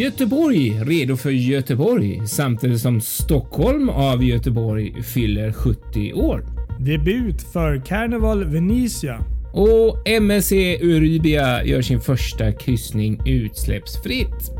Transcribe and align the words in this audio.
Göteborg 0.00 0.70
redo 0.70 1.16
för 1.16 1.30
Göteborg 1.30 2.26
samtidigt 2.26 2.80
som 2.80 3.00
Stockholm 3.00 3.88
av 3.88 4.24
Göteborg 4.24 5.02
fyller 5.02 5.52
70 5.52 6.12
år. 6.12 6.44
Debut 6.78 7.42
för 7.52 7.84
Carnival 7.86 8.44
Venezia. 8.44 9.24
Och 9.52 10.08
MSC 10.08 10.52
Eurybia 10.52 11.64
gör 11.64 11.82
sin 11.82 12.00
första 12.00 12.52
kryssning 12.52 13.20
utsläppsfritt. 13.26 14.59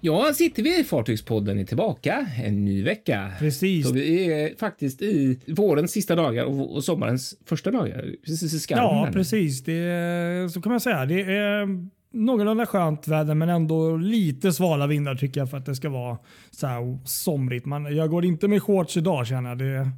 Ja, 0.00 0.32
sitter 0.34 0.62
vi 0.62 0.80
i 0.80 0.84
Fartygspodden 0.84 1.58
är 1.58 1.64
tillbaka 1.64 2.26
en 2.44 2.64
ny 2.64 2.82
vecka. 2.82 3.32
Precis. 3.38 3.86
Så 3.88 3.94
vi 3.94 4.32
är 4.32 4.56
faktiskt 4.58 5.02
i 5.02 5.38
vårens 5.46 5.92
sista 5.92 6.14
dagar 6.14 6.44
och, 6.44 6.84
sommarens 6.84 7.34
första 7.44 7.70
dagar. 7.70 8.14
Precis 8.26 8.54
i 8.54 8.60
skarven. 8.60 8.84
Ja, 8.84 9.08
precis. 9.12 9.64
Det 9.64 9.72
är, 9.72 10.48
så 10.48 10.62
kan 10.62 10.72
man 10.72 10.80
säga. 10.80 11.06
Det 11.06 11.22
är 11.22 11.68
någorlunda 12.12 12.66
skönt 12.66 13.08
väder 13.08 13.34
men 13.34 13.48
ändå 13.48 13.96
lite 13.96 14.52
svala 14.52 14.86
vindar 14.86 15.14
tycker 15.14 15.40
jag 15.40 15.50
för 15.50 15.56
att 15.56 15.66
det 15.66 15.74
ska 15.74 15.88
vara 15.88 16.18
så 16.50 16.66
här 16.66 16.98
somrigt. 17.04 17.66
Man, 17.66 17.96
jag 17.96 18.10
går 18.10 18.24
inte 18.24 18.48
med 18.48 18.62
shorts 18.62 18.96
idag 18.96 19.26
känner 19.26 19.48
jag. 19.48 19.58
Det 19.58 19.64
är 19.64 19.90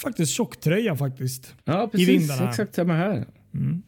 faktiskt 0.00 0.32
tjocktröja 0.32 0.96
faktiskt. 0.96 1.54
Ja, 1.64 1.84
i 1.84 1.88
precis. 1.88 2.08
vindarna. 2.08 2.48
Exakt 2.48 2.74
samma 2.74 2.94
här. 2.94 3.24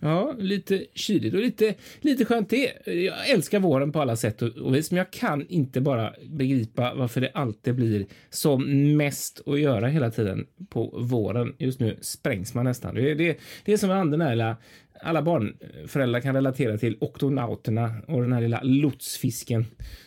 Ja, 0.00 0.34
lite 0.39 0.84
kyligt 0.95 1.34
och 1.34 1.41
lite, 1.41 1.75
lite 2.00 2.25
skönt 2.25 2.50
det. 2.50 2.72
Jag 2.86 3.31
älskar 3.31 3.61
våren 3.61 3.92
på 3.92 4.00
alla 4.00 4.17
sätt 4.17 4.42
och, 4.42 4.75
vis, 4.75 4.91
men 4.91 4.98
jag 4.98 5.11
kan 5.11 5.47
inte 5.48 5.81
bara 5.81 6.14
begripa 6.31 6.95
varför 6.95 7.20
det 7.20 7.31
alltid 7.34 7.75
blir 7.75 8.06
som 8.31 8.97
mest 8.97 9.42
att 9.48 9.61
göra 9.61 9.87
hela 9.89 10.11
tiden 10.11 10.47
på 10.69 10.98
våren. 10.98 11.55
Just 11.59 11.81
nu 11.81 11.97
sprängs 12.00 12.55
man 12.55 12.64
nästan. 12.64 12.94
Det, 12.94 13.11
är- 13.11 13.14
det, 13.14 13.39
det 13.64 13.72
är 13.72 13.77
som 13.77 13.89
med 13.89 14.19
den 14.20 14.31
lilla, 14.31 14.56
alla 15.03 15.22
barnföräldrar 15.22 16.20
kan 16.20 16.34
relatera 16.34 16.78
till 16.78 16.97
oktonauterna 17.00 17.94
och 18.09 18.22
den 18.22 18.33
här 18.33 18.41
lilla 18.41 18.61
lotsfisken 18.62 19.64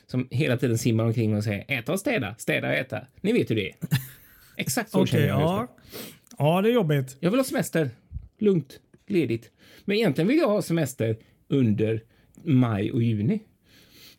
som 0.07 0.27
hela 0.31 0.57
tiden 0.57 0.77
simmar 0.77 1.03
omkring 1.03 1.35
och 1.35 1.43
säger 1.43 1.65
äta 1.79 1.91
och 1.93 1.99
städa, 1.99 2.35
städa 2.37 2.67
och 2.67 2.73
äta. 2.73 3.01
Ni 3.21 3.33
vet 3.33 3.51
hur 3.51 3.55
det 3.55 3.69
är. 3.69 3.75
Exakt 4.57 4.91
så 4.91 4.97
Okej, 5.01 5.11
känner 5.11 5.27
jag 5.27 5.41
ja. 5.41 5.67
ja, 6.37 6.61
det 6.61 6.69
är 6.69 6.73
jobbigt. 6.73 7.17
Jag 7.19 7.31
vill 7.31 7.39
ha 7.39 7.43
semester. 7.43 7.89
Lugnt, 8.39 8.79
ledigt. 9.11 9.51
Men 9.85 9.97
egentligen 9.97 10.27
vill 10.27 10.37
jag 10.37 10.47
ha 10.47 10.61
semester 10.61 11.17
under 11.47 12.03
maj 12.43 12.91
och 12.91 13.03
juni. 13.03 13.39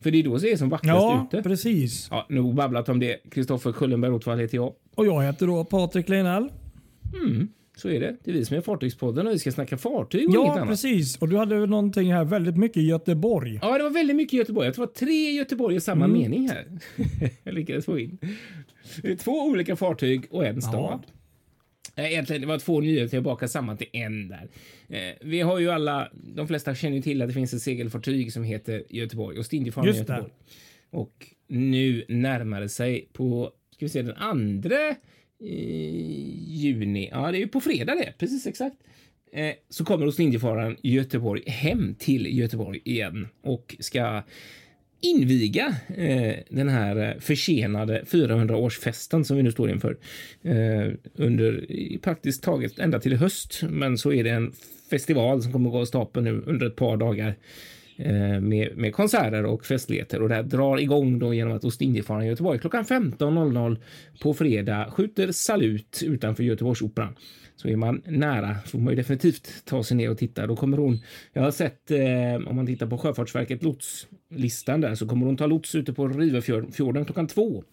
För 0.00 0.10
det 0.10 0.19
är 0.19 0.22
då 0.22 0.36
det 0.38 0.52
är 0.52 0.56
som 0.56 0.69
vackrast 0.69 0.94
Ja, 1.02 1.27
ute. 1.33 1.42
precis. 1.48 2.08
Ja, 2.10 2.27
nog 2.28 2.55
babblat 2.55 2.88
om 2.88 3.00
det. 3.00 3.16
Kristoffer 3.30 3.72
Kullenberg 3.72 4.11
Rothvall 4.11 4.38
heter 4.38 4.56
jag. 4.56 4.74
Och 4.94 5.06
jag 5.06 5.22
heter 5.22 5.46
då 5.46 5.64
Patrik 5.64 6.08
Leinell. 6.08 6.48
Så 7.77 7.88
är 7.88 8.00
det. 8.00 8.16
Det 8.24 8.30
är 8.30 8.34
vi 8.34 8.44
som 8.44 8.56
är 8.56 8.61
Fartygspodden 8.61 9.27
och 9.27 9.33
vi 9.33 9.38
ska 9.38 9.52
snacka 9.52 9.78
fartyg 9.78 10.28
och 10.28 10.34
inget 10.34 10.56
Ja, 10.56 10.64
precis. 10.66 11.16
Och 11.16 11.28
du 11.28 11.36
hade 11.36 11.66
någonting 11.66 12.12
här 12.12 12.24
väldigt 12.24 12.56
mycket 12.56 12.83
Göteborg. 12.83 13.58
Ja, 13.62 13.78
det 13.78 13.84
var 13.84 13.91
väldigt 13.91 14.16
mycket 14.16 14.33
Göteborg. 14.33 14.66
Jag 14.66 14.74
tror 14.74 14.86
det 14.86 14.91
var 14.91 14.94
tre 15.06 15.30
Göteborg 15.30 15.77
i 15.77 15.80
samma 15.80 16.05
Mm. 16.05 16.18
mening 16.20 16.48
här. 16.48 16.66
jag 17.44 17.55
lyckades 17.55 17.84
få 17.84 17.98
in. 17.98 18.18
Två 19.18 19.33
olika 19.42 19.77
fartyg 19.77 20.27
och 20.30 20.46
en 20.46 20.62
stad. 20.62 21.01
Nej, 21.07 21.14
Egentligen, 21.96 22.42
det 22.42 22.48
var 22.48 22.58
två 22.58 22.80
nyheter 22.80 23.17
jag 23.17 23.24
bakade 23.24 23.48
samman 23.48 23.77
till 23.77 23.86
en 23.92 24.28
där. 24.28 24.48
Eh, 24.89 25.14
vi 25.20 25.40
har 25.40 25.58
ju 25.58 25.70
alla, 25.70 26.08
de 26.12 26.48
flesta 26.48 26.74
känner 26.74 26.96
ju 26.96 27.02
till 27.02 27.23
att 27.23 27.28
det 27.28 27.34
finns 27.34 27.55
ett 27.55 27.62
segelfartyg 27.62 28.33
som 28.33 28.45
heter 28.45 28.84
Göteborg 28.89 29.39
det. 30.14 30.14
Göteborg. 30.14 30.33
Och 30.90 31.27
nu 31.46 32.05
närmar 32.08 32.61
det 32.61 32.68
sig 32.68 33.08
på, 33.12 33.52
ska 33.70 33.84
vi 33.84 33.89
se, 33.89 34.02
den 34.02 34.17
andra 34.17 34.89
eh, 34.89 34.96
juni. 36.46 37.08
Ja, 37.12 37.30
det 37.30 37.39
är 37.39 37.40
ju 37.40 37.48
på 37.48 37.61
fredag 37.61 37.95
det, 37.95 38.14
precis 38.18 38.46
exakt. 38.46 38.77
Eh, 39.33 39.52
så 39.68 39.84
kommer 39.84 40.07
Ostindiefararen 40.07 40.77
Göteborg 40.83 41.51
hem 41.51 41.95
till 41.95 42.39
Göteborg 42.39 42.80
igen 42.84 43.28
och 43.42 43.77
ska 43.78 44.22
inviga 45.00 45.74
eh, 45.96 46.34
den 46.48 46.68
här 46.68 46.96
eh, 46.96 47.20
försenade 47.20 48.02
400-årsfesten 48.02 49.22
som 49.22 49.36
vi 49.36 49.42
nu 49.42 49.52
står 49.52 49.70
inför 49.70 49.96
eh, 50.42 50.92
under 51.14 51.66
praktiskt 51.98 52.42
taget 52.42 52.78
ända 52.78 53.00
till 53.00 53.12
i 53.12 53.16
höst. 53.16 53.62
Men 53.70 53.98
så 53.98 54.12
är 54.12 54.24
det 54.24 54.30
en 54.30 54.52
festival 54.90 55.42
som 55.42 55.52
kommer 55.52 55.68
att 55.68 55.72
gå 55.72 55.80
av 55.80 55.84
stapeln 55.84 56.24
nu 56.24 56.42
under 56.46 56.66
ett 56.66 56.77
par 56.77 56.96
dagar 56.96 57.34
eh, 57.96 58.40
med, 58.40 58.77
med 58.77 58.94
konserter 58.94 59.44
och 59.44 59.66
festligheter 59.66 60.22
och 60.22 60.28
det 60.28 60.34
här 60.34 60.42
drar 60.42 60.78
igång 60.78 61.18
då 61.18 61.34
genom 61.34 61.56
att 61.56 61.64
Ostindiefararen 61.64 62.27
Göteborg 62.27 62.58
klockan 62.58 62.84
15.00 62.84 63.77
på 64.22 64.34
fredag 64.34 64.90
skjuter 64.90 65.33
salut 65.33 66.02
utanför 66.05 66.42
Göteborgsoperan. 66.42 67.14
Så 67.56 67.68
är 67.68 67.77
man 67.77 68.02
nära 68.06 68.56
får 68.66 68.78
man 68.78 68.92
ju 68.92 68.96
definitivt 68.96 69.64
ta 69.64 69.83
sig 69.83 69.96
ner 69.96 70.10
och 70.10 70.18
titta. 70.18 70.46
Då 70.46 70.56
kommer 70.56 70.78
hon, 70.78 70.98
jag 71.33 71.42
har 71.42 71.50
sett 71.50 71.90
eh, 71.90 72.48
om 72.48 72.56
man 72.56 72.66
tittar 72.66 72.86
på 72.86 72.98
Sjöfartsverket 72.98 73.62
Lots 73.62 74.06
listan 74.30 74.80
där 74.80 74.95
så 74.95 75.08
kommer 75.08 75.27
hon 75.27 75.36
ta 75.36 75.46
lots 75.46 75.74
ute 75.74 75.92
på 75.92 76.08
Rivöfjorden 76.08 77.05
klockan 77.05 77.27
två. 77.27 77.64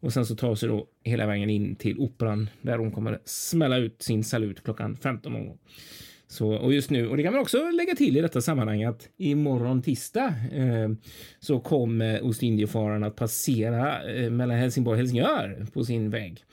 Och 0.00 0.12
sen 0.12 0.26
så 0.26 0.36
tar 0.36 0.54
sig 0.54 0.68
då 0.68 0.86
hela 1.04 1.26
vägen 1.26 1.50
in 1.50 1.76
till 1.76 1.98
operan 1.98 2.50
där 2.62 2.78
hon 2.78 2.92
kommer 2.92 3.18
smälla 3.24 3.76
ut 3.76 4.02
sin 4.02 4.24
salut 4.24 4.64
klockan 4.64 4.96
15.00. 4.96 5.58
Så, 6.28 6.52
och 6.52 6.74
just 6.74 6.90
nu, 6.90 7.08
och 7.08 7.16
det 7.16 7.22
kan 7.22 7.32
man 7.32 7.42
också 7.42 7.70
lägga 7.70 7.94
till 7.94 8.16
i 8.16 8.20
detta 8.20 8.40
sammanhang 8.40 8.84
att 8.84 9.08
imorgon 9.16 9.82
tisdag 9.82 10.34
eh, 10.52 10.88
så 11.40 11.60
kommer 11.60 12.24
Ostindiefararen 12.24 13.04
att 13.04 13.16
passera 13.16 14.12
eh, 14.12 14.30
mellan 14.30 14.56
Helsingborg 14.56 14.94
och 14.94 14.98
Helsingör 14.98 15.66
på 15.72 15.84
sin 15.84 16.10
väg 16.10 16.44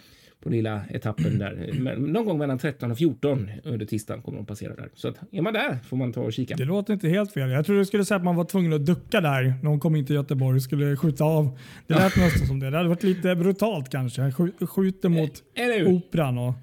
på 0.44 0.50
lilla 0.50 0.81
etappen 0.90 1.40
där. 1.40 1.70
Men 1.80 2.02
Någon 2.04 2.26
gång 2.26 2.38
mellan 2.38 2.58
13 2.59 2.92
och 2.92 2.98
14 2.98 3.50
under 3.64 3.86
tisdagen 3.86 4.22
kommer 4.22 4.38
de 4.38 4.46
passera 4.46 4.76
där. 4.76 4.90
Så 4.94 5.08
att 5.08 5.16
är 5.31 5.42
man 5.42 5.54
där 5.54 5.78
får 5.90 5.98
man 5.98 6.14
ta 6.14 6.22
och 6.22 6.34
kika. 6.34 6.56
Det 6.56 6.66
låter 6.66 6.94
inte 6.94 7.09
helt 7.09 7.31
fel. 7.34 7.50
Jag 7.50 7.66
trodde 7.66 7.81
du 7.81 7.86
skulle 7.86 8.06
säga 8.06 8.16
att 8.18 8.24
man 8.24 8.36
var 8.36 8.46
tvungen 8.46 8.74
att 8.74 8.86
ducka 8.86 9.22
där 9.22 9.54
när 9.62 9.70
hon 9.70 9.80
kom 9.80 9.96
in 9.96 10.06
till 10.06 10.16
Göteborg 10.16 10.56
och 10.56 10.62
skulle 10.64 10.98
skjuta 10.98 11.24
av. 11.24 11.59
Det 11.88 11.94
lät 11.94 12.18
nästan 12.18 12.48
som 12.48 12.59
det. 12.59 12.70
Det 12.70 12.78
hade 12.78 12.90
varit 12.90 13.04
lite 13.04 13.36
brutalt 13.36 13.90
kanske. 13.90 14.22
Skj- 14.22 14.66
Skjuter 14.66 15.09
mot 15.09 15.44
Eller 15.56 15.80
hur? 15.80 15.88
operan 15.88 16.38
och 16.38 16.54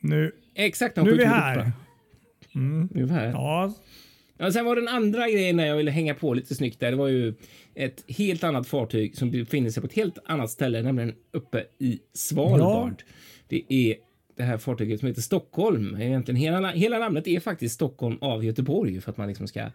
nu, 0.00 0.32
Exakt, 0.54 0.96
nu 0.96 1.02
är 1.02 1.06
vi 1.06 1.24
mot 1.26 1.34
här. 1.34 1.52
operan. 1.58 1.72
Nu 2.92 3.02
är 3.02 3.06
vi 3.06 3.12
här. 3.12 3.26
Ja, 3.30 3.74
Ja, 4.42 4.52
sen 4.52 4.64
var 4.64 4.76
den 4.76 4.88
andra 4.88 5.30
grejen 5.30 5.56
där 5.56 5.66
jag 5.66 5.76
ville 5.76 5.90
hänga 5.90 6.14
på 6.14 6.34
lite 6.34 6.54
snyggt 6.54 6.80
där. 6.80 6.90
Det 6.90 6.96
var 6.96 7.08
ju 7.08 7.34
ett 7.74 8.04
helt 8.08 8.44
annat 8.44 8.68
fartyg 8.68 9.16
som 9.16 9.30
befinner 9.30 9.70
sig 9.70 9.80
på 9.80 9.86
ett 9.86 9.92
helt 9.92 10.18
annat 10.24 10.50
ställe, 10.50 10.82
nämligen 10.82 11.14
uppe 11.32 11.64
i 11.78 12.00
Svalbard. 12.12 13.02
Det 13.48 13.62
är 13.68 13.96
det 14.36 14.42
här 14.42 14.58
fartyget 14.58 15.00
som 15.00 15.08
heter 15.08 15.22
Stockholm. 15.22 15.96
Egentligen 16.00 16.36
hela, 16.36 16.70
hela 16.70 16.98
namnet 16.98 17.26
är 17.26 17.40
faktiskt 17.40 17.74
Stockholm 17.74 18.18
av 18.20 18.44
Göteborg 18.44 19.00
för 19.00 19.10
att 19.10 19.16
man 19.16 19.28
liksom 19.28 19.48
ska 19.48 19.66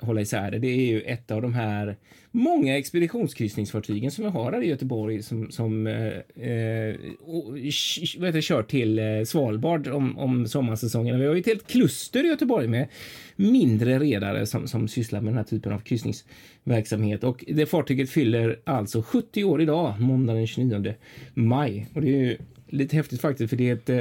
hålla 0.00 0.20
isär 0.20 0.50
det. 0.50 0.58
Det 0.58 0.68
är 0.68 0.86
ju 0.86 1.00
ett 1.00 1.30
av 1.30 1.42
de 1.42 1.54
här 1.54 1.96
många 2.30 2.78
expeditionskryssningsfartygen 2.78 4.10
som 4.10 4.24
vi 4.24 4.30
har 4.30 4.52
här 4.52 4.62
i 4.62 4.68
Göteborg 4.68 5.22
som, 5.22 5.50
som 5.50 5.86
eh, 5.86 6.06
eh 6.48 6.94
och, 7.20 7.56
sh- 7.56 8.20
vad 8.20 8.28
heter, 8.28 8.40
kör 8.40 8.62
till 8.62 8.98
eh, 8.98 9.04
Svalbard 9.24 9.88
om, 9.88 10.18
om 10.18 10.46
sommarsäsongen. 10.46 11.20
Vi 11.20 11.26
har 11.26 11.34
ju 11.34 11.40
ett 11.40 11.46
helt 11.46 11.66
kluster 11.66 12.24
i 12.24 12.28
Göteborg 12.28 12.68
med 12.68 12.88
mindre 13.36 13.98
redare 13.98 14.46
som, 14.46 14.68
som 14.68 14.88
sysslar 14.88 15.20
med 15.20 15.32
den 15.32 15.38
här 15.38 15.44
typen 15.44 15.72
av 15.72 15.78
kryssningsverksamhet. 15.78 17.24
Och 17.24 17.44
det 17.48 17.66
fartyget 17.66 18.10
fyller 18.10 18.60
alltså 18.64 19.02
70 19.02 19.44
år 19.44 19.62
idag, 19.62 20.00
måndag 20.00 20.34
den 20.34 20.46
29 20.46 20.94
maj. 21.34 21.86
Och 21.94 22.00
det 22.00 22.08
är 22.08 22.20
ju 22.20 22.38
lite 22.68 22.96
häftigt 22.96 23.20
faktiskt, 23.20 23.50
för 23.50 23.56
det 23.56 23.68
är 23.68 23.74
ett, 23.74 23.88
eh, 23.88 23.96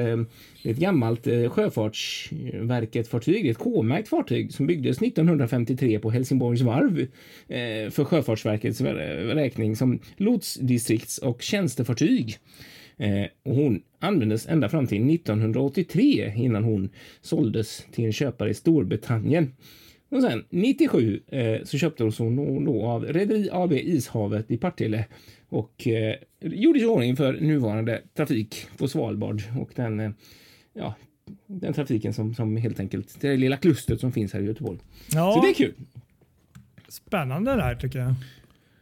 det 0.64 0.70
är 0.70 0.74
ett 0.74 0.78
gammalt 0.78 1.28
eh, 1.28 1.50
Sjöfartsverket-fartyg. 1.50 3.44
Det 3.44 3.50
är 3.50 3.52
ett 3.52 3.58
K-märkt 3.58 4.08
fartyg 4.08 4.54
som 4.54 4.68
byggdes 4.68 5.02
1953 5.02 6.00
på 6.00 6.12
Helsingborgs 6.12 6.62
varv 6.62 7.00
eh, 7.00 7.90
för 7.90 8.04
Sjöfartsverkets 8.04 8.82
räkning 8.82 9.76
som 9.76 10.00
lotsdistrikts 10.18 11.18
och 11.18 11.42
tjänstefartyg. 11.42 12.38
Eh, 12.98 13.26
och 13.44 13.56
hon 13.56 13.82
användes 14.00 14.48
ända 14.48 14.70
fram 14.70 14.88
till 14.88 15.16
1983 15.16 16.34
innan 16.36 16.64
hon 16.64 16.90
såldes 17.22 17.86
till 17.92 18.06
en 18.06 18.14
köpare 18.14 18.50
i 18.50 18.54
Storbritannien. 18.54 19.52
Och 20.10 20.22
sen 20.22 20.46
97 20.50 21.22
eh, 21.28 21.64
så 21.64 21.78
köptes 21.78 22.20
hon 22.20 22.66
då, 22.66 22.86
av 22.86 23.06
Rederi 23.06 23.50
AB 23.52 23.72
Ishavet 23.74 24.52
i 24.52 24.58
Partille 24.58 25.06
och 25.50 25.88
eh, 25.88 26.16
gjordes 26.40 26.84
i 26.84 26.86
ordning 26.86 27.16
för 27.16 27.34
nuvarande 27.34 28.02
trafik 28.14 28.68
på 28.78 28.88
Svalbard 28.88 29.42
och 29.60 29.70
den, 29.76 30.00
eh, 30.00 30.12
ja, 30.74 30.96
den 31.48 31.74
trafiken 31.74 32.14
som, 32.14 32.34
som 32.34 32.58
helt 32.58 32.80
enkelt, 32.80 33.22
det 33.22 33.38
lilla 33.38 33.58
klustret 33.58 34.00
som 34.00 34.12
finns 34.12 34.34
här 34.34 34.42
i 34.42 34.46
Göteborg. 34.46 34.80
Så 35.08 35.18
ja 35.18 35.42
det 35.44 35.50
är 35.50 35.54
kul. 35.54 35.74
spännande 36.88 37.56
där 37.56 37.76
tycker 37.76 38.00
jag. 38.00 38.14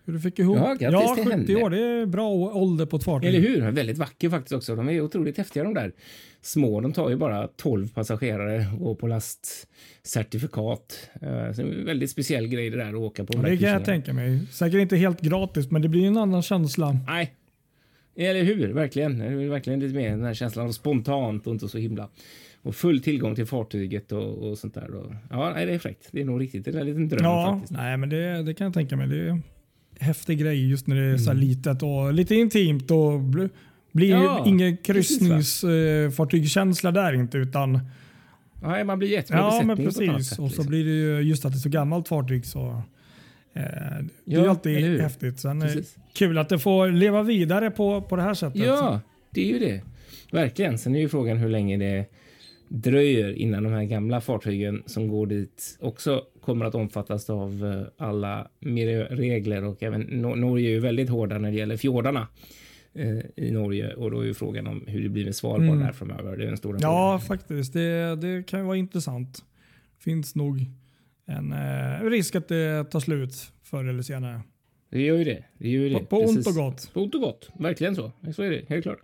Hur 0.05 0.13
du 0.13 0.19
fick 0.19 0.39
ihop. 0.39 0.57
Ja, 0.57 0.73
grattis 0.79 0.99
ja 1.09 1.15
till 1.15 1.25
70 1.25 1.53
henne. 1.53 1.63
år. 1.65 1.69
Det 1.69 1.79
är 1.79 2.05
bra 2.05 2.29
ålder 2.29 2.85
på 2.85 2.97
ett 2.97 3.03
fartyg. 3.03 3.29
Eller 3.29 3.39
hur? 3.39 3.71
Väldigt 3.71 3.97
vacker 3.97 4.29
faktiskt 4.29 4.53
också. 4.53 4.75
De 4.75 4.89
är 4.89 5.01
otroligt 5.01 5.37
häftiga 5.37 5.63
de 5.63 5.73
där 5.73 5.91
små. 6.41 6.81
De 6.81 6.93
tar 6.93 7.09
ju 7.09 7.15
bara 7.15 7.47
12 7.47 7.87
passagerare 7.93 8.65
och 8.79 8.99
på 8.99 9.07
lastcertifikat. 9.07 11.09
Eh, 11.21 11.51
Så 11.53 11.61
det 11.61 11.67
är 11.67 11.79
en 11.79 11.85
väldigt 11.85 12.09
speciell 12.09 12.47
grej 12.47 12.69
det 12.69 12.77
där 12.77 12.89
att 12.89 12.95
åka 12.95 13.25
på 13.25 13.33
de 13.33 13.41
Ja, 13.43 13.49
det 13.49 13.57
kan 13.57 13.69
jag 13.69 13.85
tänka 13.85 14.13
mig. 14.13 14.39
Säkert 14.51 14.79
inte 14.81 14.97
helt 14.97 15.21
gratis, 15.21 15.71
men 15.71 15.81
det 15.81 15.89
blir 15.89 16.07
en 16.07 16.17
annan 16.17 16.41
känsla. 16.41 16.97
Nej, 17.07 17.33
Eller 18.15 18.43
hur? 18.43 18.73
Verkligen. 18.73 19.17
Det 19.19 19.25
är 19.25 19.49
verkligen 19.49 19.79
lite 19.79 19.95
mer 19.95 20.09
den 20.09 20.23
här 20.23 20.33
känslan 20.33 20.67
av 20.67 20.71
spontant 20.71 21.47
och 21.47 21.53
inte 21.53 21.67
så 21.67 21.77
himla 21.77 22.09
och 22.61 22.75
full 22.75 23.01
tillgång 23.01 23.35
till 23.35 23.45
fartyget 23.45 24.11
och, 24.11 24.49
och 24.49 24.57
sånt 24.57 24.73
där. 24.73 24.95
Och, 24.95 25.13
ja, 25.29 25.51
nej, 25.55 25.65
det 25.65 25.73
är 25.73 25.79
fräckt. 25.79 26.07
Det 26.11 26.21
är 26.21 26.25
nog 26.25 26.41
riktigt. 26.41 26.65
Det 26.65 26.71
är 26.71 26.79
en 26.81 26.85
liten 26.87 27.09
dröm 27.09 27.23
Ja, 27.23 27.51
faktiskt. 27.53 27.71
nej, 27.79 27.97
men 27.97 28.09
det, 28.09 28.43
det 28.43 28.53
kan 28.53 28.65
jag 28.65 28.73
tänka 28.73 28.95
mig. 28.97 29.07
Det 29.07 29.39
häftig 29.99 30.39
grej 30.39 30.69
just 30.69 30.87
när 30.87 30.95
det 30.95 31.01
är 31.13 31.17
så 31.17 31.29
här 31.31 31.37
litet 31.37 31.83
och 31.83 32.13
lite 32.13 32.35
intimt 32.35 32.91
och 32.91 33.11
bl- 33.19 33.49
blir 33.91 34.11
Mm. 34.11 34.23
Ja, 34.23 34.43
ingen 34.47 34.77
kryssningsfartygskänsla 34.77 36.91
där 36.91 37.13
inte 37.13 37.37
utan 37.37 37.79
Nej, 38.63 38.83
man 38.83 38.99
blir 38.99 39.09
med 39.09 39.25
Ja, 39.29 39.61
men 39.65 39.77
precis. 39.77 40.29
sätt, 40.29 40.39
och 40.39 40.45
så 40.45 40.45
liksom. 40.45 40.65
blir 40.67 40.85
det 40.85 40.91
ju 40.91 41.19
just 41.21 41.45
att 41.45 41.51
det 41.51 41.57
är 41.57 41.59
så 41.59 41.69
gammalt 41.69 42.07
fartyg 42.07 42.45
så 42.45 42.81
eh, 43.53 43.63
det 44.25 44.35
är 44.35 44.41
ju 44.41 44.47
alltid 44.47 45.01
häftigt. 45.01 45.39
Sen 45.39 45.61
är 45.61 45.67
det 45.67 45.73
Precis. 45.73 45.95
kul 46.13 46.37
att 46.37 46.49
det 46.49 46.59
får 46.59 46.87
leva 46.91 47.23
vidare 47.23 47.71
på, 47.71 48.01
på 48.01 48.15
det 48.15 48.21
här 48.21 48.33
sättet. 48.33 48.61
Ja, 48.61 48.99
det 49.29 49.41
är 49.49 49.53
ju 49.53 49.59
det. 49.59 49.81
Verkligen. 50.31 50.77
Sen 50.77 50.95
är 50.95 50.99
ju 50.99 51.09
frågan 51.09 51.37
hur 51.37 51.49
länge 51.49 51.77
det 51.77 52.05
dröjer 52.67 53.33
innan 53.33 53.63
de 53.63 53.73
här 53.73 53.83
gamla 53.83 54.21
fartygen 54.21 54.83
som 54.85 55.07
går 55.07 55.27
dit 55.27 55.77
också 55.79 56.21
kommer 56.45 56.65
att 56.65 56.75
omfattas 56.75 57.29
av 57.29 57.65
eh, 57.65 58.07
alla 58.07 58.47
miljöregler 58.59 59.63
och 59.63 59.83
även 59.83 60.03
Nor- 60.07 60.35
Norge 60.35 60.69
är 60.69 60.71
ju 60.73 60.79
väldigt 60.79 61.09
hårda 61.09 61.37
när 61.37 61.51
det 61.51 61.57
gäller 61.57 61.77
fjordarna 61.77 62.27
eh, 62.93 63.17
i 63.35 63.51
Norge 63.51 63.93
och 63.93 64.11
då 64.11 64.19
är 64.19 64.25
ju 64.25 64.33
frågan 64.33 64.67
om 64.67 64.83
hur 64.87 65.03
det 65.03 65.09
blir 65.09 65.25
med 65.25 65.35
Svalbard 65.35 65.67
Mm. 65.69 65.79
där 65.79 65.91
framöver. 65.91 66.37
Det 66.37 66.43
är 66.43 66.47
den 66.47 66.57
stora 66.57 66.77
Ja, 66.81 67.19
frågan. 67.19 67.39
faktiskt. 67.39 67.73
Det, 67.73 68.15
det 68.15 68.47
kan 68.47 68.65
vara 68.65 68.77
intressant. 68.77 69.43
Finns 69.99 70.35
nog 70.35 70.65
en 71.25 71.51
eh, 71.53 72.09
risk 72.09 72.35
att 72.35 72.47
det 72.47 72.83
tar 72.91 72.99
slut 72.99 73.33
förr 73.63 73.85
eller 73.85 74.01
senare. 74.03 74.41
Det 74.89 75.01
gör 75.01 75.17
ju 75.17 75.23
det. 75.23 75.43
det, 75.57 75.69
gör 75.69 75.81
ju 75.81 75.89
det. 75.89 75.99
På, 75.99 76.05
på 76.05 76.17
ont 76.21 76.47
och 76.47 76.53
gott. 76.53 76.91
På 76.93 77.01
ont 77.01 77.15
och 77.15 77.21
gott. 77.21 77.49
Verkligen 77.59 77.95
så. 77.95 78.11
Så 78.35 78.43
är 78.43 78.49
det. 78.49 78.61
Helt 78.69 78.83
klart. 78.83 78.99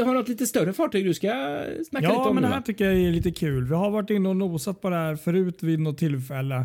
Vi 0.00 0.06
har 0.06 0.14
något 0.14 0.28
lite 0.28 0.46
större 0.46 0.72
fartyg 0.72 1.04
du 1.04 1.14
ska 1.14 1.28
snacka 1.90 2.08
lite 2.08 2.12
Ja, 2.20 2.28
om 2.28 2.34
men 2.34 2.42
nu, 2.42 2.48
det 2.48 2.54
här 2.54 2.60
va? 2.60 2.66
tycker 2.66 2.84
jag 2.84 2.94
är 3.00 3.10
lite 3.12 3.30
kul. 3.30 3.64
Vi 3.64 3.74
har 3.74 3.90
varit 3.90 4.10
inne 4.10 4.28
och 4.28 4.36
nosat 4.36 4.80
på 4.80 4.90
det 4.90 4.96
här 4.96 5.16
förut 5.16 5.62
vid 5.62 5.80
något 5.80 5.98
tillfälle. 5.98 6.64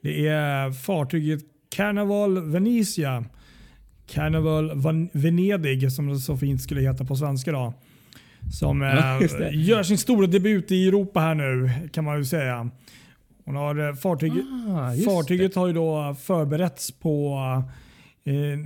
Det 0.00 0.26
är 0.28 0.70
fartyget 0.72 1.40
Carnival 1.76 2.50
Venezia. 2.50 3.24
Carnival 4.06 4.72
Van 4.74 5.08
Venedig 5.12 5.92
som 5.92 6.08
det 6.08 6.18
så 6.18 6.36
fint 6.36 6.62
skulle 6.62 6.80
heta 6.80 7.04
på 7.04 7.16
svenska 7.16 7.52
då. 7.52 7.74
Som 8.60 8.80
Ja, 8.82 9.22
eh, 9.22 9.30
det. 9.38 9.50
gör 9.50 9.82
sin 9.82 9.98
stora 9.98 10.26
debut 10.26 10.70
i 10.72 10.88
Europa 10.88 11.20
här 11.20 11.34
nu 11.34 11.70
kan 11.92 12.04
man 12.04 12.18
ju 12.18 12.24
säga. 12.24 12.70
Hon 13.44 13.56
har 13.56 13.88
eh, 13.88 13.94
fartyg, 13.94 14.32
Ah, 14.68 14.92
fartyget 15.04 15.54
har 15.54 15.66
ju 15.66 15.72
då 15.72 16.16
förberetts 16.22 16.92
på 16.92 17.36
eh, 18.24 18.58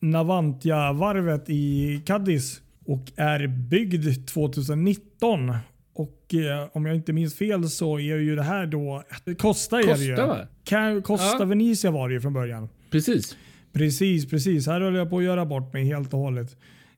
Navantia-varvet 0.00 1.50
i 1.50 2.00
Cadiz 2.06 2.60
och 2.84 3.12
är 3.16 3.46
byggd 3.46 4.26
2019. 4.28 5.54
Och 5.94 6.34
eh, 6.34 6.68
om 6.72 6.86
jag 6.86 6.96
inte 6.96 7.12
minns 7.12 7.34
fel 7.34 7.70
så 7.70 7.98
är 7.98 8.16
ju 8.16 8.36
det 8.36 8.42
här 8.42 8.66
då 8.66 9.02
Costa 9.38 9.80
är 9.80 9.86
det 9.86 10.04
ju. 10.04 10.16
Costa, 10.16 10.26
va? 10.26 11.00
Costa 11.02 11.36
Ja. 11.38 11.44
Venezia 11.44 11.90
var 11.90 12.08
det 12.08 12.14
ju 12.14 12.20
från 12.20 12.32
början. 12.32 12.68
Precis. 12.90 13.36
Precis, 13.72 14.30
precis. 14.30 14.66
Här 14.66 14.80
höll 14.80 14.94
jag 14.94 15.10
på 15.10 15.18
att 15.18 15.24
göra 15.24 15.46
bort 15.46 15.72
mig 15.72 15.84
helt 15.84 16.14
och 16.14 16.20
hållet. 16.20 16.56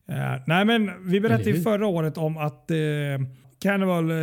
Eh, 0.09 0.43
nej, 0.47 0.65
men 0.65 0.91
vi 1.07 1.21
berättade 1.21 1.51
ju 1.51 1.63
förra 1.63 1.87
året 1.87 2.19
om 2.19 2.37
att 2.37 2.71
eh, 2.71 2.77
Carnival 3.59 4.11
eh, 4.11 4.17